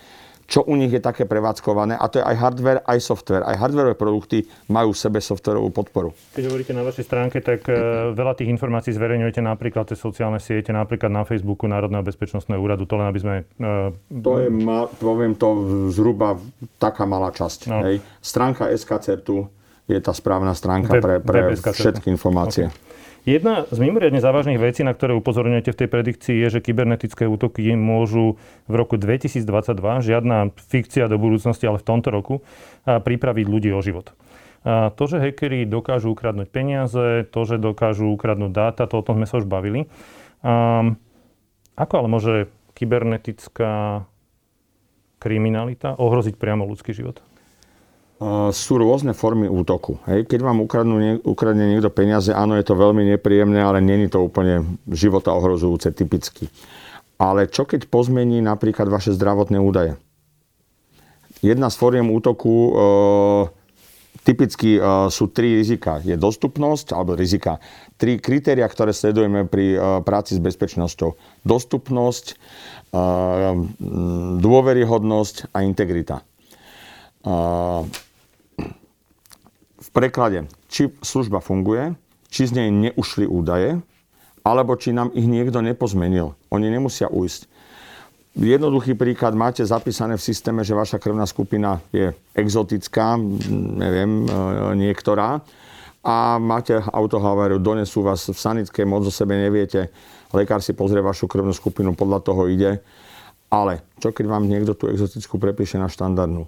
čo 0.44 0.64
u 0.64 0.74
nich 0.76 0.92
je 0.92 1.00
také 1.00 1.24
prevádzkované. 1.24 1.96
A 1.96 2.04
to 2.08 2.20
je 2.20 2.24
aj 2.24 2.36
hardware, 2.36 2.80
aj 2.84 2.98
software. 3.00 3.44
Aj 3.44 3.56
hardwareové 3.56 3.96
produkty 3.96 4.44
majú 4.68 4.92
v 4.92 4.98
sebe 4.98 5.18
softwarovú 5.20 5.72
podporu. 5.72 6.12
Keď 6.36 6.44
hovoríte 6.48 6.72
na 6.76 6.84
vašej 6.84 7.04
stránke, 7.04 7.40
tak 7.40 7.64
uh, 7.68 8.12
veľa 8.12 8.36
tých 8.36 8.52
informácií 8.52 8.92
zverejňujete 8.92 9.40
napríklad 9.40 9.88
cez 9.88 9.98
sociálne 10.00 10.38
siete, 10.38 10.70
napríklad 10.70 11.08
na 11.08 11.24
Facebooku 11.24 11.64
Národného 11.64 12.04
bezpečnostného 12.04 12.60
úradu. 12.60 12.84
To 12.84 13.00
len 13.00 13.06
aby 13.08 13.20
sme... 13.20 13.34
Uh, 13.56 13.90
to 14.10 14.44
je, 14.44 14.48
ma, 14.52 14.86
poviem 14.86 15.32
to, 15.36 15.48
zhruba 15.92 16.36
taká 16.76 17.08
malá 17.08 17.32
časť. 17.32 17.60
No. 17.72 17.80
Hej. 17.84 18.04
Stránka 18.20 18.68
SKCertu 18.68 19.48
je 19.84 20.00
tá 20.00 20.16
správna 20.16 20.56
stránka 20.56 20.96
pre, 20.96 21.20
pre 21.20 21.52
všetky 21.56 22.08
informácie. 22.08 22.72
Okay. 22.72 22.93
Jedna 23.24 23.64
z 23.64 23.80
mimoriadne 23.80 24.20
závažných 24.20 24.60
vecí, 24.60 24.84
na 24.84 24.92
ktoré 24.92 25.16
upozorňujete 25.16 25.72
v 25.72 25.78
tej 25.80 25.88
predikcii, 25.88 26.36
je, 26.44 26.48
že 26.52 26.60
kybernetické 26.60 27.24
útoky 27.24 27.72
môžu 27.72 28.36
v 28.68 28.74
roku 28.76 29.00
2022, 29.00 29.40
žiadna 30.04 30.52
fikcia 30.68 31.08
do 31.08 31.16
budúcnosti, 31.16 31.64
ale 31.64 31.80
v 31.80 31.88
tomto 31.88 32.12
roku, 32.12 32.44
pripraviť 32.84 33.46
ľudí 33.48 33.72
o 33.72 33.80
život. 33.80 34.12
A 34.68 34.92
to, 34.92 35.08
že 35.08 35.24
hackeri 35.24 35.64
dokážu 35.64 36.12
ukradnúť 36.12 36.52
peniaze, 36.52 37.24
to, 37.32 37.40
že 37.48 37.56
dokážu 37.56 38.12
ukradnúť 38.12 38.52
dáta, 38.52 38.84
to 38.84 39.00
o 39.00 39.04
tom 39.04 39.16
sme 39.16 39.26
sa 39.28 39.40
už 39.40 39.48
bavili. 39.48 39.88
A 40.44 40.84
ako 41.80 41.92
ale 41.96 42.08
môže 42.12 42.32
kybernetická 42.76 44.04
kriminalita 45.16 45.96
ohroziť 45.96 46.36
priamo 46.36 46.68
ľudský 46.68 46.92
život? 46.92 47.24
Sú 48.54 48.78
rôzne 48.78 49.10
formy 49.12 49.50
útoku. 49.50 49.98
Hej. 50.06 50.30
Keď 50.30 50.40
vám 50.40 50.62
ukradnú, 50.62 51.20
ukradne 51.26 51.66
niekto 51.66 51.90
peniaze, 51.90 52.30
áno, 52.30 52.54
je 52.54 52.64
to 52.64 52.78
veľmi 52.78 53.02
nepríjemné, 53.16 53.58
ale 53.58 53.82
není 53.82 54.06
to 54.06 54.22
úplne 54.22 54.78
života 54.86 55.34
ohrozujúce 55.34 55.90
typicky. 55.90 56.46
Ale 57.18 57.50
čo 57.50 57.66
keď 57.66 57.90
pozmení 57.90 58.38
napríklad 58.42 58.86
vaše 58.90 59.14
zdravotné 59.14 59.58
údaje? 59.58 59.98
Jedna 61.44 61.68
z 61.68 61.76
foriem 61.76 62.08
útoku 62.08 62.50
e, 62.50 62.72
typicky 64.24 64.78
e, 64.78 65.10
sú 65.12 65.28
tri 65.28 65.60
rizika. 65.60 66.00
Je 66.00 66.16
dostupnosť, 66.16 66.96
alebo 66.96 67.18
rizika. 67.18 67.60
Tri 68.00 68.18
kritéria, 68.18 68.64
ktoré 68.64 68.96
sledujeme 68.96 69.44
pri 69.44 69.66
e, 69.74 69.78
práci 70.02 70.38
s 70.38 70.40
bezpečnosťou. 70.40 71.44
Dostupnosť, 71.44 72.26
e, 72.32 72.34
dôveryhodnosť 74.40 75.52
a 75.52 75.62
integrita. 75.62 76.24
V 79.84 79.88
preklade, 79.92 80.44
či 80.68 80.92
služba 81.00 81.40
funguje, 81.40 81.96
či 82.28 82.50
z 82.50 82.60
nej 82.60 82.68
neušli 82.68 83.24
údaje, 83.24 83.80
alebo 84.44 84.76
či 84.76 84.92
nám 84.92 85.08
ich 85.16 85.24
niekto 85.24 85.64
nepozmenil. 85.64 86.36
Oni 86.52 86.68
nemusia 86.68 87.08
ujsť. 87.08 87.48
Jednoduchý 88.34 88.98
príklad, 88.98 89.38
máte 89.38 89.62
zapísané 89.62 90.18
v 90.18 90.26
systéme, 90.26 90.66
že 90.66 90.74
vaša 90.74 90.98
krvná 90.98 91.22
skupina 91.24 91.78
je 91.94 92.10
exotická, 92.34 93.14
neviem, 93.54 94.26
e, 94.26 94.28
niektorá, 94.74 95.38
a 96.04 96.36
máte 96.36 96.76
autohavériu, 96.76 97.56
donesú 97.56 98.04
vás 98.04 98.28
v 98.28 98.36
sanitke, 98.36 98.84
moc 98.84 99.08
o 99.08 99.12
sebe 99.14 99.38
neviete, 99.40 99.88
lekár 100.36 100.60
si 100.60 100.76
pozrie 100.76 101.00
vašu 101.00 101.24
krvnú 101.24 101.56
skupinu, 101.56 101.96
podľa 101.96 102.20
toho 102.20 102.44
ide. 102.50 102.84
Ale 103.48 103.80
čo 104.02 104.12
keď 104.12 104.26
vám 104.28 104.44
niekto 104.44 104.76
tú 104.76 104.90
exotickú 104.92 105.40
prepíše 105.40 105.80
na 105.80 105.88
štandardnú? 105.88 106.44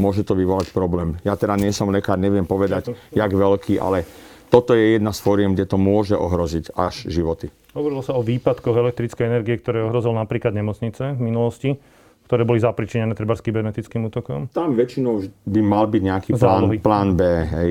Môže 0.00 0.24
to 0.24 0.32
vyvolať 0.32 0.72
problém. 0.72 1.20
Ja 1.22 1.36
teda 1.36 1.60
nie 1.60 1.70
som 1.76 1.92
lekár, 1.92 2.16
neviem 2.16 2.48
povedať, 2.48 2.96
jak 3.12 3.30
veľký, 3.30 3.76
ale 3.76 4.08
toto 4.50 4.74
je 4.74 4.98
jedna 4.98 5.14
z 5.14 5.20
fóriem, 5.22 5.52
kde 5.54 5.68
to 5.68 5.78
môže 5.78 6.16
ohroziť 6.18 6.74
až 6.74 7.06
životy. 7.06 7.52
Hovorilo 7.70 8.02
sa 8.02 8.18
o 8.18 8.24
výpadkoch 8.24 8.74
elektrickej 8.74 9.30
energie, 9.30 9.60
ktoré 9.62 9.86
ohrozil 9.86 10.10
napríklad 10.10 10.50
nemocnice 10.50 11.14
v 11.14 11.20
minulosti, 11.22 11.78
ktoré 12.26 12.42
boli 12.42 12.58
zapričinené 12.58 13.14
treba 13.14 13.38
s 13.38 13.44
kybernetickým 13.46 14.10
útokom? 14.10 14.50
Tam 14.50 14.74
väčšinou 14.74 15.22
by 15.46 15.60
mal 15.62 15.86
byť 15.86 16.02
nejaký 16.02 16.30
plán, 16.34 16.66
plán 16.82 17.08
B. 17.14 17.22
Hej. 17.46 17.70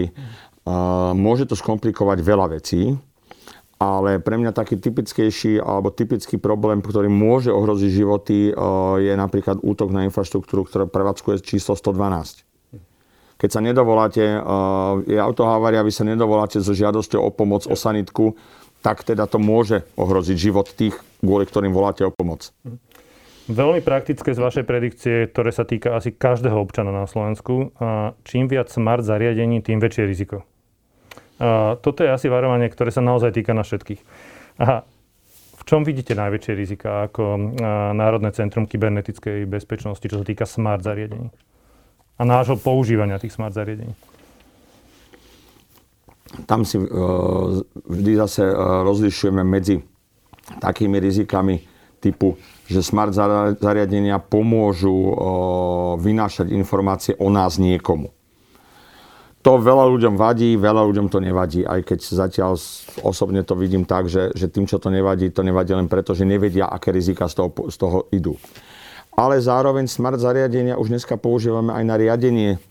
Uh, 0.63 1.12
môže 1.18 1.50
to 1.50 1.58
skomplikovať 1.58 2.20
veľa 2.24 2.56
vecí 2.56 2.96
ale 3.80 4.20
pre 4.20 4.36
mňa 4.36 4.52
taký 4.52 4.76
typickejší 4.76 5.63
alebo 5.63 5.88
typický 5.88 6.36
problém, 6.36 6.84
ktorý 6.84 7.08
môže 7.08 7.48
ohroziť 7.48 7.89
životy, 7.89 8.52
eh, 8.52 8.54
je 9.00 9.13
napríklad 9.15 9.63
útok 9.63 9.96
na 9.96 10.04
infraštruktúru, 10.04 10.68
ktorá 10.68 10.86
prevádzkuje 10.86 11.39
číslo 11.39 11.80
112. 11.80 12.44
Keď 13.39 13.50
sa 13.56 13.63
nedovoláte, 13.63 14.20
eh, 14.20 14.39
je 15.08 15.18
autohavária, 15.18 15.88
vy 15.88 15.96
sa 15.96 16.04
nedovoláte 16.04 16.60
so 16.60 16.76
žiadosťou 16.76 17.24
o 17.24 17.32
pomoc, 17.32 17.63
o 17.72 17.76
sanitku, 17.80 18.36
tak 18.84 19.08
teda 19.08 19.32
to 19.32 19.39
môže 19.39 19.88
ohroziť 19.96 20.36
život 20.36 20.68
tých, 20.76 21.00
kvôli 21.24 21.48
ktorým 21.48 21.72
voláte 21.72 22.04
o 22.04 22.12
pomoc. 22.12 22.52
Veľmi 23.50 23.82
praktické 23.82 24.36
z 24.36 24.39
vašej 24.39 24.65
predikcie, 24.68 25.15
ktoré 25.32 25.50
sa 25.50 25.65
týka 25.65 25.98
asi 25.98 26.13
každého 26.13 26.54
občana 26.54 26.94
na 26.94 27.10
Slovensku. 27.10 27.74
Čím 28.22 28.46
viac 28.46 28.70
smart 28.70 29.02
zariadení, 29.02 29.65
tým 29.65 29.82
väčšie 29.82 30.06
riziko 30.06 30.46
toto 31.80 32.04
je 32.04 32.12
asi 32.12 32.28
varovanie, 32.28 32.67
ktoré 32.67 32.91
sa 32.91 32.99
naozaj 32.99 33.32
týka 33.32 33.56
na 33.56 33.63
všetkých. 33.63 34.02
Aha, 34.60 34.84
v 35.56 35.63
čom 35.63 35.88
vidíte 35.88 36.19
najväčšie 36.19 36.54
rizika 36.56 37.08
ako 37.08 37.56
Národné 37.95 38.36
centrum 38.36 38.67
kybernetickej 38.67 39.47
bezpečnosti, 39.47 40.04
čo 40.04 40.19
sa 40.19 40.25
týka 40.28 40.43
smart 40.43 40.84
zariadení? 40.84 41.32
A 42.19 42.28
nášho 42.28 42.60
používania 42.60 43.15
tých 43.15 43.32
smart 43.32 43.56
zariadení? 43.56 43.95
Tam 46.45 46.67
si 46.67 46.78
uh, 46.78 46.86
vždy 47.88 48.12
zase 48.19 48.43
uh, 48.45 48.84
rozlišujeme 48.86 49.41
medzi 49.41 49.82
takými 50.60 50.99
rizikami 50.99 51.63
typu, 52.04 52.38
že 52.67 52.86
smart 52.86 53.15
zariadenia 53.58 54.19
pomôžu 54.21 54.93
uh, 54.93 55.13
vynášať 55.97 56.54
informácie 56.54 57.15
o 57.17 57.32
nás 57.34 57.58
niekomu. 57.58 58.13
To 59.50 59.58
veľa 59.58 59.90
ľuďom 59.90 60.14
vadí, 60.14 60.54
veľa 60.62 60.86
ľuďom 60.86 61.10
to 61.10 61.18
nevadí, 61.26 61.66
aj 61.66 61.82
keď 61.82 62.00
zatiaľ 62.06 62.54
osobne 63.02 63.42
to 63.42 63.58
vidím 63.58 63.82
tak, 63.82 64.06
že, 64.06 64.30
že 64.38 64.46
tým, 64.46 64.70
čo 64.70 64.78
to 64.78 64.94
nevadí, 64.94 65.34
to 65.34 65.42
nevadí 65.42 65.74
len 65.74 65.90
preto, 65.90 66.14
že 66.14 66.22
nevedia, 66.22 66.70
aké 66.70 66.94
rizika 66.94 67.26
z 67.26 67.42
toho, 67.42 67.50
z 67.66 67.76
toho 67.82 68.06
idú. 68.14 68.38
Ale 69.18 69.42
zároveň 69.42 69.90
smart 69.90 70.22
zariadenia 70.22 70.78
už 70.78 70.94
dneska 70.94 71.18
používame 71.18 71.74
aj 71.74 71.82
na 71.82 71.98
riadenie, 71.98 72.62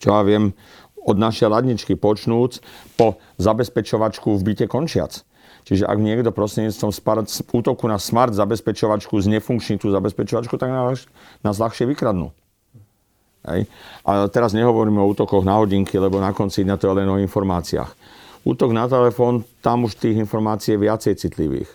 čo 0.00 0.08
ja 0.08 0.24
viem, 0.24 0.56
od 1.04 1.20
našej 1.20 1.52
ladničky 1.52 2.00
počnúc 2.00 2.64
po 2.96 3.20
zabezpečovačku 3.36 4.40
v 4.40 4.44
byte 4.48 4.72
končiac. 4.72 5.20
Čiže 5.68 5.84
ak 5.84 6.00
niekto 6.00 6.32
prostredníctvom 6.32 6.96
útoku 7.52 7.84
na 7.92 8.00
smart 8.00 8.32
zabezpečovačku 8.32 9.20
znefunkční 9.20 9.76
tú 9.76 9.92
zabezpečovačku, 9.92 10.56
tak 10.56 10.72
nás, 10.72 11.04
nás 11.44 11.60
ľahšie 11.60 11.84
vykradnú. 11.92 12.32
Hej. 13.48 13.62
A 14.04 14.28
teraz 14.28 14.52
nehovoríme 14.52 15.00
o 15.00 15.10
útokoch 15.10 15.44
na 15.44 15.56
hodinky, 15.56 15.96
lebo 15.96 16.20
na 16.20 16.36
konci 16.36 16.64
dňa 16.64 16.76
to 16.76 16.92
je 16.92 16.94
len 17.00 17.08
o 17.08 17.16
informáciách. 17.20 17.90
Útok 18.46 18.70
na 18.72 18.88
telefón, 18.88 19.44
tam 19.60 19.84
už 19.84 19.98
tých 19.98 20.16
informácií 20.16 20.76
je 20.76 20.82
viacej 20.84 21.14
citlivých. 21.20 21.70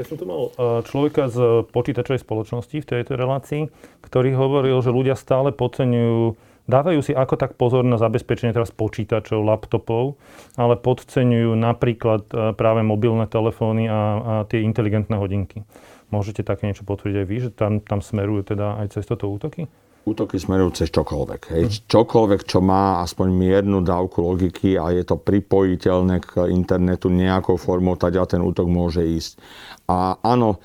Ja 0.00 0.08
som 0.08 0.16
tu 0.16 0.24
mal 0.24 0.48
e, 0.48 0.80
človeka 0.88 1.28
z 1.28 1.68
počítačovej 1.68 2.24
spoločnosti 2.24 2.76
v 2.80 2.88
tejto 2.88 3.12
relácii, 3.12 3.68
ktorý 4.00 4.32
hovoril, 4.32 4.80
že 4.80 4.88
ľudia 4.88 5.14
stále 5.14 5.52
podceňujú 5.52 6.52
dávajú 6.62 7.00
si 7.02 7.12
ako 7.12 7.34
tak 7.34 7.58
pozor 7.58 7.82
na 7.82 7.98
zabezpečenie 7.98 8.54
teraz 8.54 8.70
počítačov, 8.70 9.42
laptopov, 9.42 10.14
ale 10.54 10.78
podceňujú 10.78 11.58
napríklad 11.58 12.22
e, 12.30 12.56
práve 12.56 12.80
mobilné 12.86 13.26
telefóny 13.28 13.90
a, 13.90 13.98
a 13.98 14.32
tie 14.46 14.62
inteligentné 14.64 15.18
hodinky. 15.18 15.66
Môžete 16.08 16.44
také 16.44 16.68
niečo 16.68 16.84
potvrdiť 16.84 17.16
aj 17.24 17.26
vy, 17.26 17.36
že 17.40 17.50
tam, 17.52 17.80
tam 17.80 18.04
smerujú 18.04 18.54
teda 18.54 18.80
aj 18.84 18.96
cez 18.96 19.04
toto 19.08 19.28
útoky? 19.28 19.66
Útoky 20.02 20.34
smerujú 20.34 20.82
cez 20.82 20.90
čokoľvek. 20.90 21.40
Hej. 21.54 21.64
Mm. 21.64 21.74
Čokoľvek, 21.86 22.40
čo 22.42 22.58
má 22.58 23.06
aspoň 23.06 23.26
miernu 23.30 23.86
dávku 23.86 24.18
logiky 24.18 24.74
a 24.74 24.90
je 24.90 25.06
to 25.06 25.14
pripojiteľné 25.14 26.18
k 26.18 26.50
internetu 26.50 27.06
nejakou 27.06 27.54
formou, 27.54 27.94
tak 27.94 28.18
ten 28.26 28.42
útok 28.42 28.66
môže 28.66 29.02
ísť. 29.06 29.38
A 29.86 30.18
áno, 30.22 30.58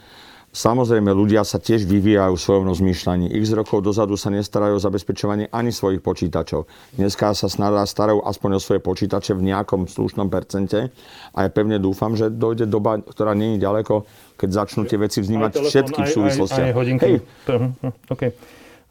Samozrejme, 0.58 1.14
ľudia 1.14 1.46
sa 1.46 1.62
tiež 1.62 1.86
vyvíjajú 1.86 2.34
v 2.34 2.42
svojom 2.42 2.66
rozmýšľaní. 2.74 3.30
X 3.30 3.54
rokov 3.54 3.86
dozadu 3.86 4.18
sa 4.18 4.34
nestarajú 4.34 4.80
o 4.80 4.82
zabezpečovanie 4.82 5.54
ani 5.54 5.70
svojich 5.70 6.02
počítačov. 6.02 6.66
Dneska 6.98 7.38
sa 7.38 7.46
starajú 7.86 8.26
aspoň 8.26 8.58
o 8.58 8.64
svoje 8.64 8.82
počítače 8.82 9.38
v 9.38 9.54
nejakom 9.54 9.86
slušnom 9.86 10.34
percente 10.34 10.90
a 11.38 11.38
ja 11.46 11.50
pevne 11.54 11.78
dúfam, 11.78 12.18
že 12.18 12.34
dojde 12.34 12.66
doba, 12.66 12.98
ktorá 12.98 13.38
je 13.38 13.62
ďaleko, 13.62 14.10
keď 14.34 14.50
začnú 14.66 14.90
tie 14.90 14.98
veci 14.98 15.22
vnímať 15.22 15.62
všetky 15.62 16.00
v 16.02 16.10
súvislosti. 16.10 16.62
Aj, 16.64 16.74
aj, 16.74 16.90
aj 16.90 17.02
Hej. 17.06 17.14
Hm, 17.46 17.72
hm, 17.78 17.94
okay. 18.10 18.32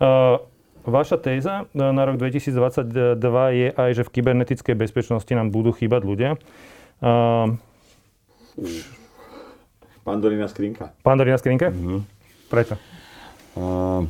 Uh, 0.01 0.43
vaša 0.87 1.19
téza 1.19 1.67
na 1.75 2.03
rok 2.07 2.17
2022 2.21 3.19
je 3.53 3.69
aj, 3.75 3.91
že 3.97 4.03
v 4.07 4.13
kybernetickej 4.15 4.77
bezpečnosti 4.79 5.33
nám 5.35 5.51
budú 5.51 5.75
chýbať 5.75 6.03
ľudia. 6.07 6.31
Uh, 7.03 7.59
Pandorína 10.07 10.47
skrinka. 10.47 10.95
Pandorína 11.03 11.37
skrinka? 11.37 11.75
Mm-hmm. 11.75 12.01
Prečo? 12.47 12.75
Uh, 13.59 14.07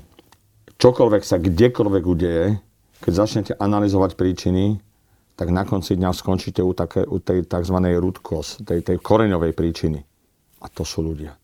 čokoľvek 0.76 1.22
sa 1.24 1.40
kdekoľvek 1.40 2.04
udeje, 2.04 2.60
keď 3.00 3.12
začnete 3.16 3.52
analyzovať 3.56 4.12
príčiny, 4.14 4.76
tak 5.36 5.52
na 5.52 5.68
konci 5.68 5.96
dňa 5.96 6.10
skončíte 6.16 6.64
u, 6.64 6.72
také, 6.72 7.04
u 7.04 7.20
tej 7.20 7.44
tzv. 7.44 7.76
root 8.00 8.20
cause, 8.20 8.60
tej, 8.64 8.80
tej 8.84 8.96
koreňovej 9.00 9.52
príčiny. 9.52 10.00
A 10.60 10.66
to 10.72 10.84
sú 10.84 11.04
ľudia. 11.04 11.36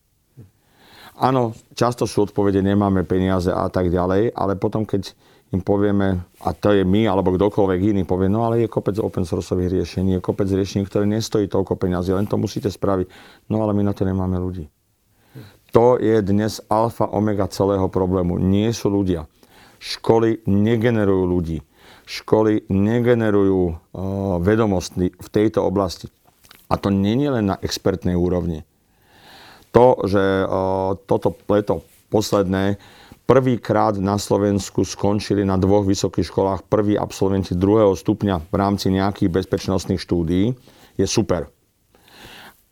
Áno, 1.13 1.53
často 1.77 2.09
sú 2.09 2.25
odpovede, 2.25 2.65
nemáme 2.65 3.05
peniaze 3.05 3.53
a 3.53 3.69
tak 3.69 3.93
ďalej, 3.93 4.33
ale 4.33 4.57
potom, 4.57 4.81
keď 4.81 5.13
im 5.53 5.61
povieme, 5.61 6.25
a 6.41 6.49
to 6.57 6.73
je 6.73 6.81
my 6.81 7.05
alebo 7.05 7.37
kdokoľvek 7.37 7.93
iný, 7.93 8.01
povie, 8.09 8.25
no 8.25 8.49
ale 8.49 8.65
je 8.65 8.73
kopec 8.73 8.97
open 8.97 9.21
sourceových 9.21 9.69
riešení, 9.69 10.17
je 10.17 10.25
kopec 10.25 10.49
riešení, 10.49 10.89
ktoré 10.89 11.05
nestojí 11.05 11.45
toľko 11.45 11.77
peniazy, 11.77 12.17
len 12.17 12.25
to 12.25 12.41
musíte 12.41 12.73
spraviť. 12.73 13.05
No 13.53 13.61
ale 13.61 13.77
my 13.77 13.85
na 13.85 13.93
to 13.93 14.01
nemáme 14.01 14.41
ľudí. 14.41 14.65
To 15.73 15.97
je 15.97 16.21
dnes 16.21 16.61
alfa 16.69 17.09
omega 17.09 17.49
celého 17.49 17.89
problému. 17.89 18.37
Nie 18.37 18.69
sú 18.73 18.93
ľudia. 18.93 19.25
Školy 19.81 20.45
negenerujú 20.45 21.25
ľudí. 21.25 21.57
Školy 22.05 22.69
negenerujú 22.69 23.61
uh, 23.65 23.75
vedomosti 24.37 25.09
v 25.09 25.27
tejto 25.33 25.65
oblasti. 25.65 26.13
A 26.69 26.77
to 26.77 26.93
nie 26.93 27.17
je 27.17 27.29
len 27.29 27.49
na 27.49 27.57
expertnej 27.57 28.13
úrovni. 28.13 28.65
To, 29.73 29.97
že 30.05 30.21
toto 31.09 31.33
leto 31.49 31.81
posledné 32.13 32.77
Prvýkrát 33.23 33.95
na 34.03 34.19
Slovensku 34.19 34.83
skončili 34.83 35.47
na 35.47 35.55
dvoch 35.55 35.87
vysokých 35.87 36.27
školách 36.27 36.67
prví 36.67 36.99
absolventi 36.99 37.55
druhého 37.55 37.95
stupňa 37.95 38.51
v 38.51 38.55
rámci 38.59 38.91
nejakých 38.91 39.31
bezpečnostných 39.31 39.95
štúdií. 39.95 40.51
Je 40.99 41.07
super. 41.07 41.47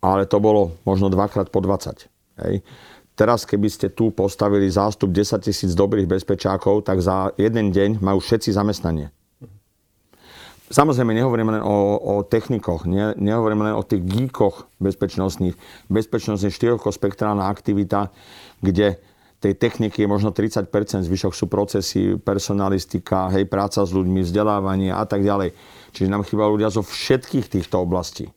Ale 0.03 0.27
to 0.27 0.43
bolo 0.43 0.75
možno 0.83 1.07
dvakrát 1.07 1.47
po 1.47 1.63
20. 1.63 2.03
Hej. 2.43 2.67
Teraz, 3.15 3.47
keby 3.47 3.71
ste 3.71 3.95
tu 3.95 4.11
postavili 4.11 4.67
zástup 4.67 5.15
10 5.15 5.39
tisíc 5.39 5.71
dobrých 5.71 6.11
bezpečákov, 6.11 6.83
tak 6.83 6.99
za 6.99 7.31
jeden 7.39 7.71
deň 7.71 8.03
majú 8.03 8.19
všetci 8.19 8.51
zamestnanie. 8.51 9.07
Samozrejme, 10.71 11.11
nehovoríme 11.11 11.59
len 11.59 11.63
o, 11.67 11.99
o 11.99 12.13
technikoch, 12.23 12.87
ne, 12.87 13.11
nehovoríme 13.19 13.71
len 13.71 13.75
o 13.75 13.83
tých 13.83 14.07
geekoch 14.07 14.71
bezpečnostných. 14.79 15.59
Bezpečnosť 15.91 16.47
je 16.47 16.55
širokospektrálna 16.55 17.43
aktivita, 17.51 18.07
kde 18.63 18.95
tej 19.41 19.57
techniky 19.57 20.05
je 20.05 20.07
možno 20.07 20.31
30%, 20.31 20.69
zvyšok 21.01 21.33
sú 21.33 21.49
procesy, 21.49 22.15
personalistika, 22.15 23.27
hej, 23.33 23.49
práca 23.49 23.81
s 23.81 23.91
ľuďmi, 23.91 24.21
vzdelávanie 24.21 24.93
a 24.93 25.03
tak 25.03 25.25
ďalej. 25.25 25.51
Čiže 25.91 26.13
nám 26.13 26.23
chýba 26.23 26.47
ľudia 26.47 26.69
zo 26.69 26.85
všetkých 26.85 27.49
týchto 27.49 27.81
oblastí. 27.81 28.29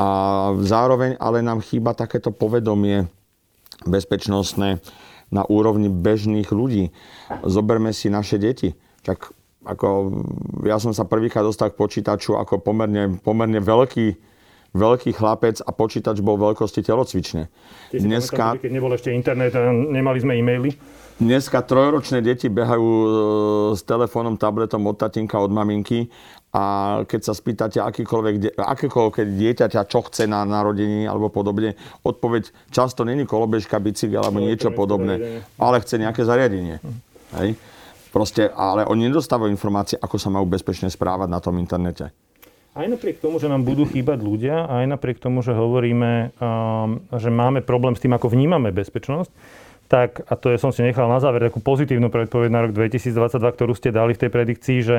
A 0.00 0.08
zároveň 0.64 1.20
ale 1.20 1.44
nám 1.44 1.60
chýba 1.60 1.92
takéto 1.92 2.32
povedomie 2.32 3.06
bezpečnostné 3.84 4.80
na 5.28 5.42
úrovni 5.44 5.92
bežných 5.92 6.48
ľudí. 6.50 6.90
Zoberme 7.44 7.92
si 7.92 8.08
naše 8.08 8.40
deti. 8.40 8.72
Tak 9.04 9.35
ako, 9.66 9.86
ja 10.62 10.78
som 10.78 10.94
sa 10.94 11.02
prvýkrát 11.02 11.42
dostal 11.42 11.74
k 11.74 11.78
počítaču 11.78 12.38
ako 12.38 12.62
pomerne, 12.62 13.18
pomerne 13.18 13.58
veľký 13.58 14.36
veľký 14.76 15.16
chlapec 15.16 15.64
a 15.64 15.72
počítač 15.72 16.20
bol 16.20 16.36
veľkosti 16.36 16.84
telocvične. 16.84 17.48
Dneska, 17.96 18.60
keď 18.60 18.70
nebol 18.70 18.92
ešte 18.92 19.08
internet 19.08 19.56
a 19.56 19.72
nemali 19.72 20.20
sme 20.20 20.36
e-maily? 20.36 20.76
Dneska 21.16 21.64
trojročné 21.64 22.20
deti 22.20 22.52
behajú 22.52 22.84
e, 22.84 23.08
s 23.72 23.80
telefónom, 23.88 24.36
tabletom 24.36 24.84
od 24.84 25.00
tatinka, 25.00 25.40
od 25.40 25.48
maminky 25.48 26.12
a 26.52 27.00
keď 27.08 27.20
sa 27.24 27.32
spýtate 27.32 27.80
akýkoľvek, 27.80 28.60
akékoľvek 28.60 29.16
dieťaťa, 29.32 29.88
čo 29.88 30.04
chce 30.04 30.28
na 30.28 30.44
narodení 30.44 31.08
alebo 31.08 31.32
podobne, 31.32 31.72
odpoveď 32.04 32.52
často 32.68 33.08
není 33.08 33.24
kolobežka, 33.24 33.80
bicykel 33.80 34.28
alebo 34.28 34.44
niečo 34.44 34.68
podobné, 34.76 35.40
ale 35.56 35.80
chce 35.80 35.96
nejaké 35.96 36.20
zariadenie. 36.20 36.84
Hej? 37.40 37.56
Proste, 38.14 38.48
ale 38.48 38.86
oni 38.86 39.10
nedostávajú 39.10 39.50
informácie, 39.50 39.96
ako 39.98 40.16
sa 40.16 40.32
majú 40.32 40.46
bezpečne 40.48 40.88
správať 40.88 41.28
na 41.28 41.40
tom 41.42 41.58
internete. 41.58 42.14
Aj 42.76 42.84
napriek 42.84 43.24
tomu, 43.24 43.40
že 43.40 43.48
nám 43.48 43.64
budú 43.64 43.88
chýbať 43.88 44.20
ľudia, 44.20 44.68
aj 44.68 44.84
napriek 44.84 45.16
tomu, 45.16 45.40
že 45.40 45.56
hovoríme, 45.56 46.36
um, 46.36 47.00
že 47.08 47.32
máme 47.32 47.64
problém 47.64 47.96
s 47.96 48.04
tým, 48.04 48.12
ako 48.12 48.28
vnímame 48.28 48.68
bezpečnosť, 48.68 49.32
tak, 49.86 50.26
a 50.26 50.34
to 50.34 50.50
je, 50.50 50.58
som 50.58 50.74
si 50.74 50.82
nechal 50.82 51.06
na 51.06 51.22
záver 51.22 51.46
takú 51.46 51.62
pozitívnu 51.62 52.10
predpoveď 52.10 52.50
na 52.50 52.66
rok 52.66 52.74
2022, 52.74 53.38
ktorú 53.38 53.72
ste 53.72 53.94
dali 53.94 54.18
v 54.18 54.20
tej 54.26 54.30
predikcii, 54.34 54.78
že 54.82 54.96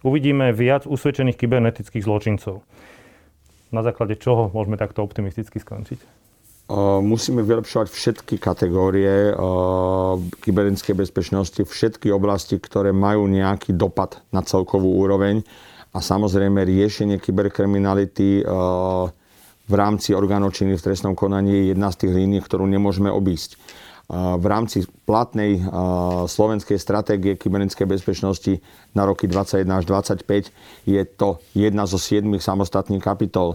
uvidíme 0.00 0.48
viac 0.56 0.88
usvedčených 0.88 1.36
kybernetických 1.36 2.02
zločincov. 2.02 2.64
Na 3.70 3.84
základe 3.84 4.18
čoho 4.18 4.50
môžeme 4.50 4.80
takto 4.80 5.04
optimisticky 5.04 5.60
skončiť? 5.60 6.19
Musíme 7.02 7.42
vylepšovať 7.42 7.90
všetky 7.90 8.38
kategórie 8.38 9.34
kybernetickej 10.38 10.94
bezpečnosti, 10.94 11.60
všetky 11.66 12.14
oblasti, 12.14 12.62
ktoré 12.62 12.94
majú 12.94 13.26
nejaký 13.26 13.74
dopad 13.74 14.22
na 14.30 14.46
celkovú 14.46 15.02
úroveň 15.02 15.42
a 15.90 15.98
samozrejme 15.98 16.62
riešenie 16.62 17.18
kyberkriminality 17.18 18.40
eh, 18.40 19.10
v 19.70 19.74
rámci 19.74 20.14
orgánov 20.14 20.54
činných 20.54 20.82
v 20.82 20.86
trestnom 20.90 21.14
konaní 21.14 21.54
je 21.54 21.64
jedna 21.74 21.94
z 21.94 22.06
tých 22.06 22.12
línií, 22.14 22.42
ktorú 22.42 22.66
nemôžeme 22.66 23.06
obísť. 23.06 23.54
V 24.10 24.42
rámci 24.42 24.90
platnej 25.06 25.62
slovenskej 26.26 26.82
stratégie 26.82 27.38
kybernetickej 27.38 27.86
bezpečnosti 27.86 28.58
na 28.90 29.06
roky 29.06 29.30
2021 29.30 29.70
až 29.70 29.84
2025 29.86 30.50
je 30.82 31.02
to 31.14 31.38
jedna 31.54 31.86
zo 31.86 31.94
siedmých 31.94 32.42
samostatných 32.42 32.98
kapitol. 32.98 33.54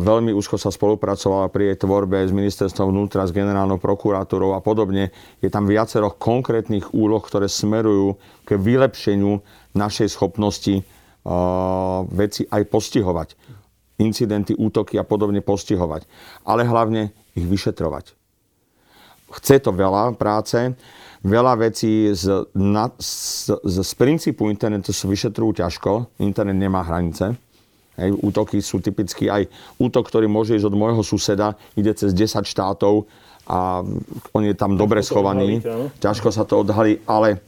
Veľmi 0.00 0.36
úzko 0.36 0.60
sa 0.60 0.68
spolupracovala 0.68 1.48
pri 1.48 1.72
jej 1.72 1.76
tvorbe 1.80 2.22
s 2.22 2.30
ministerstvom 2.30 2.92
vnútra, 2.92 3.24
s 3.24 3.32
generálnou 3.32 3.80
prokuratúrou 3.80 4.52
a 4.52 4.60
podobne. 4.60 5.10
Je 5.40 5.48
tam 5.48 5.64
viacero 5.64 6.12
konkrétnych 6.12 6.92
úloh, 6.92 7.24
ktoré 7.24 7.48
smerujú 7.48 8.20
k 8.44 8.54
vylepšeniu 8.54 9.40
našej 9.72 10.12
schopnosti 10.12 10.84
veci 12.12 12.42
aj 12.46 12.62
postihovať. 12.70 13.28
Incidenty, 13.96 14.52
útoky 14.52 15.00
a 15.00 15.08
podobne 15.08 15.40
postihovať. 15.40 16.04
Ale 16.44 16.68
hlavne 16.68 17.16
ich 17.32 17.48
vyšetrovať. 17.48 18.12
Chce 19.26 19.58
to 19.58 19.74
veľa 19.74 20.14
práce, 20.14 20.54
veľa 21.26 21.58
vecí 21.58 22.12
z, 22.14 22.46
na, 22.54 22.92
z, 23.00 23.56
z, 23.58 23.76
z 23.82 23.92
princípu 23.98 24.46
internetu 24.52 24.94
sa 24.94 25.10
vyšetrujú 25.10 25.64
ťažko. 25.64 26.22
Internet 26.22 26.60
nemá 26.60 26.86
hranice. 26.86 27.34
Hej, 27.96 28.12
útoky 28.20 28.60
sú 28.60 28.80
typicky 28.84 29.32
aj 29.32 29.48
útok, 29.80 30.08
ktorý 30.08 30.28
môže 30.28 30.52
ísť 30.52 30.68
od 30.68 30.76
môjho 30.76 31.00
suseda, 31.00 31.56
ide 31.74 31.92
cez 31.96 32.12
10 32.12 32.44
štátov 32.44 33.08
a 33.48 33.80
on 34.36 34.42
je 34.44 34.54
tam 34.58 34.76
dobre 34.76 35.00
schovaný. 35.00 35.64
Ťažko 36.02 36.28
sa 36.28 36.44
to 36.44 36.60
odhalí, 36.60 37.00
ale 37.08 37.40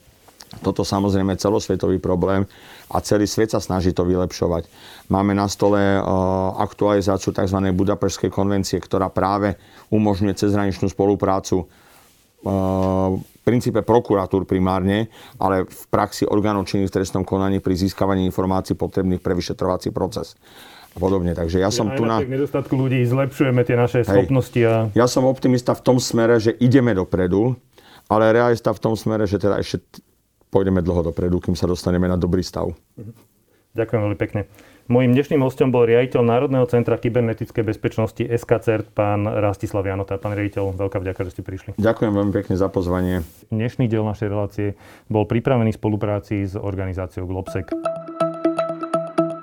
toto 0.65 0.81
samozrejme 0.87 1.37
je 1.37 1.45
celosvetový 1.45 2.01
problém 2.01 2.49
a 2.89 3.05
celý 3.05 3.29
svet 3.29 3.53
sa 3.53 3.61
snaží 3.61 3.93
to 3.93 4.09
vylepšovať. 4.09 4.65
Máme 5.13 5.37
na 5.37 5.45
stole 5.45 6.01
uh, 6.01 6.03
aktualizáciu 6.57 7.37
tzv. 7.37 7.59
Budapešskej 7.77 8.33
konvencie, 8.33 8.81
ktorá 8.81 9.13
práve 9.13 9.61
umožňuje 9.93 10.33
cezhraničnú 10.33 10.89
spoluprácu 10.89 11.69
v 12.39 13.38
princípe 13.49 13.81
prokuratúr 13.81 14.45
primárne, 14.45 15.09
ale 15.41 15.65
v 15.65 15.83
praxi 15.89 16.29
orgánov 16.29 16.69
činných 16.69 16.93
v 16.93 17.01
trestnom 17.01 17.25
konaní 17.25 17.65
pri 17.65 17.81
získavaní 17.81 18.29
informácií 18.29 18.77
potrebných 18.77 19.25
pre 19.25 19.33
vyšetrovací 19.33 19.89
proces 19.89 20.37
a 20.93 21.01
podobne. 21.01 21.33
Takže 21.33 21.57
ja 21.57 21.73
som 21.73 21.89
tu 21.97 22.05
na... 22.05 22.21
nedostatku 22.21 22.77
ľudí 22.77 23.01
zlepšujeme 23.09 23.65
tie 23.65 23.77
naše 23.81 24.05
Hej. 24.05 24.13
schopnosti. 24.13 24.61
A... 24.69 24.93
Ja 24.93 25.09
som 25.09 25.25
optimista 25.25 25.73
v 25.73 25.81
tom 25.81 25.97
smere, 25.97 26.37
že 26.37 26.53
ideme 26.61 26.93
dopredu, 26.93 27.57
ale 28.13 28.37
realista 28.37 28.77
v 28.77 28.81
tom 28.85 28.93
smere, 28.93 29.25
že 29.25 29.41
teda 29.41 29.57
ešte 29.57 29.81
pôjdeme 30.53 30.85
dlho 30.85 31.09
dopredu, 31.09 31.41
kým 31.41 31.57
sa 31.57 31.65
dostaneme 31.65 32.05
na 32.05 32.21
dobrý 32.21 32.45
stav. 32.45 32.73
Ďakujem 33.77 34.01
veľmi 34.01 34.19
pekne. 34.19 34.41
Mojím 34.89 35.13
dnešným 35.13 35.45
hostom 35.45 35.69
bol 35.69 35.85
riaditeľ 35.85 36.25
Národného 36.25 36.65
centra 36.65 36.97
kybernetickej 36.97 37.61
bezpečnosti 37.61 38.25
SKCERT, 38.25 38.97
pán 38.97 39.29
Rastislav 39.29 39.85
Janota. 39.85 40.17
Pán 40.17 40.33
riaditeľ, 40.33 40.73
veľká 40.81 40.97
vďaka, 41.05 41.29
že 41.29 41.37
ste 41.37 41.43
prišli. 41.45 41.71
Ďakujem 41.77 42.09
veľmi 42.09 42.33
pekne 42.33 42.57
za 42.57 42.73
pozvanie. 42.73 43.21
Dnešný 43.53 43.85
diel 43.85 44.01
našej 44.01 44.33
relácie 44.33 44.81
bol 45.13 45.29
pripravený 45.29 45.77
v 45.77 45.79
spolupráci 45.79 46.49
s 46.49 46.57
organizáciou 46.57 47.29
Globsec. 47.29 47.69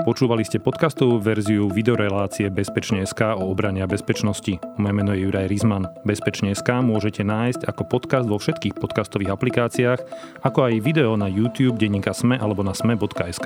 Počúvali 0.01 0.41
ste 0.41 0.58
podcastovú 0.58 1.21
verziu 1.21 1.69
videorelácie 1.69 2.49
Bezpečne.sk 2.49 3.38
o 3.38 3.45
obrane 3.45 3.86
a 3.86 3.89
bezpečnosti. 3.89 4.58
Moje 4.81 4.93
meno 4.97 5.13
je 5.13 5.29
Juraj 5.29 5.45
Rizman. 5.45 5.86
Bezpečne.sk 6.10 6.81
môžete 6.81 7.21
nájsť 7.21 7.69
ako 7.69 7.86
podcast 7.86 8.25
vo 8.25 8.41
všetkých 8.41 8.81
podcastových 8.81 9.38
aplikáciách, 9.38 9.99
ako 10.41 10.73
aj 10.73 10.81
video 10.81 11.13
na 11.13 11.29
YouTube, 11.29 11.77
denníka 11.77 12.17
Sme 12.17 12.34
alebo 12.34 12.65
na 12.65 12.73
sme.sk. 12.73 13.45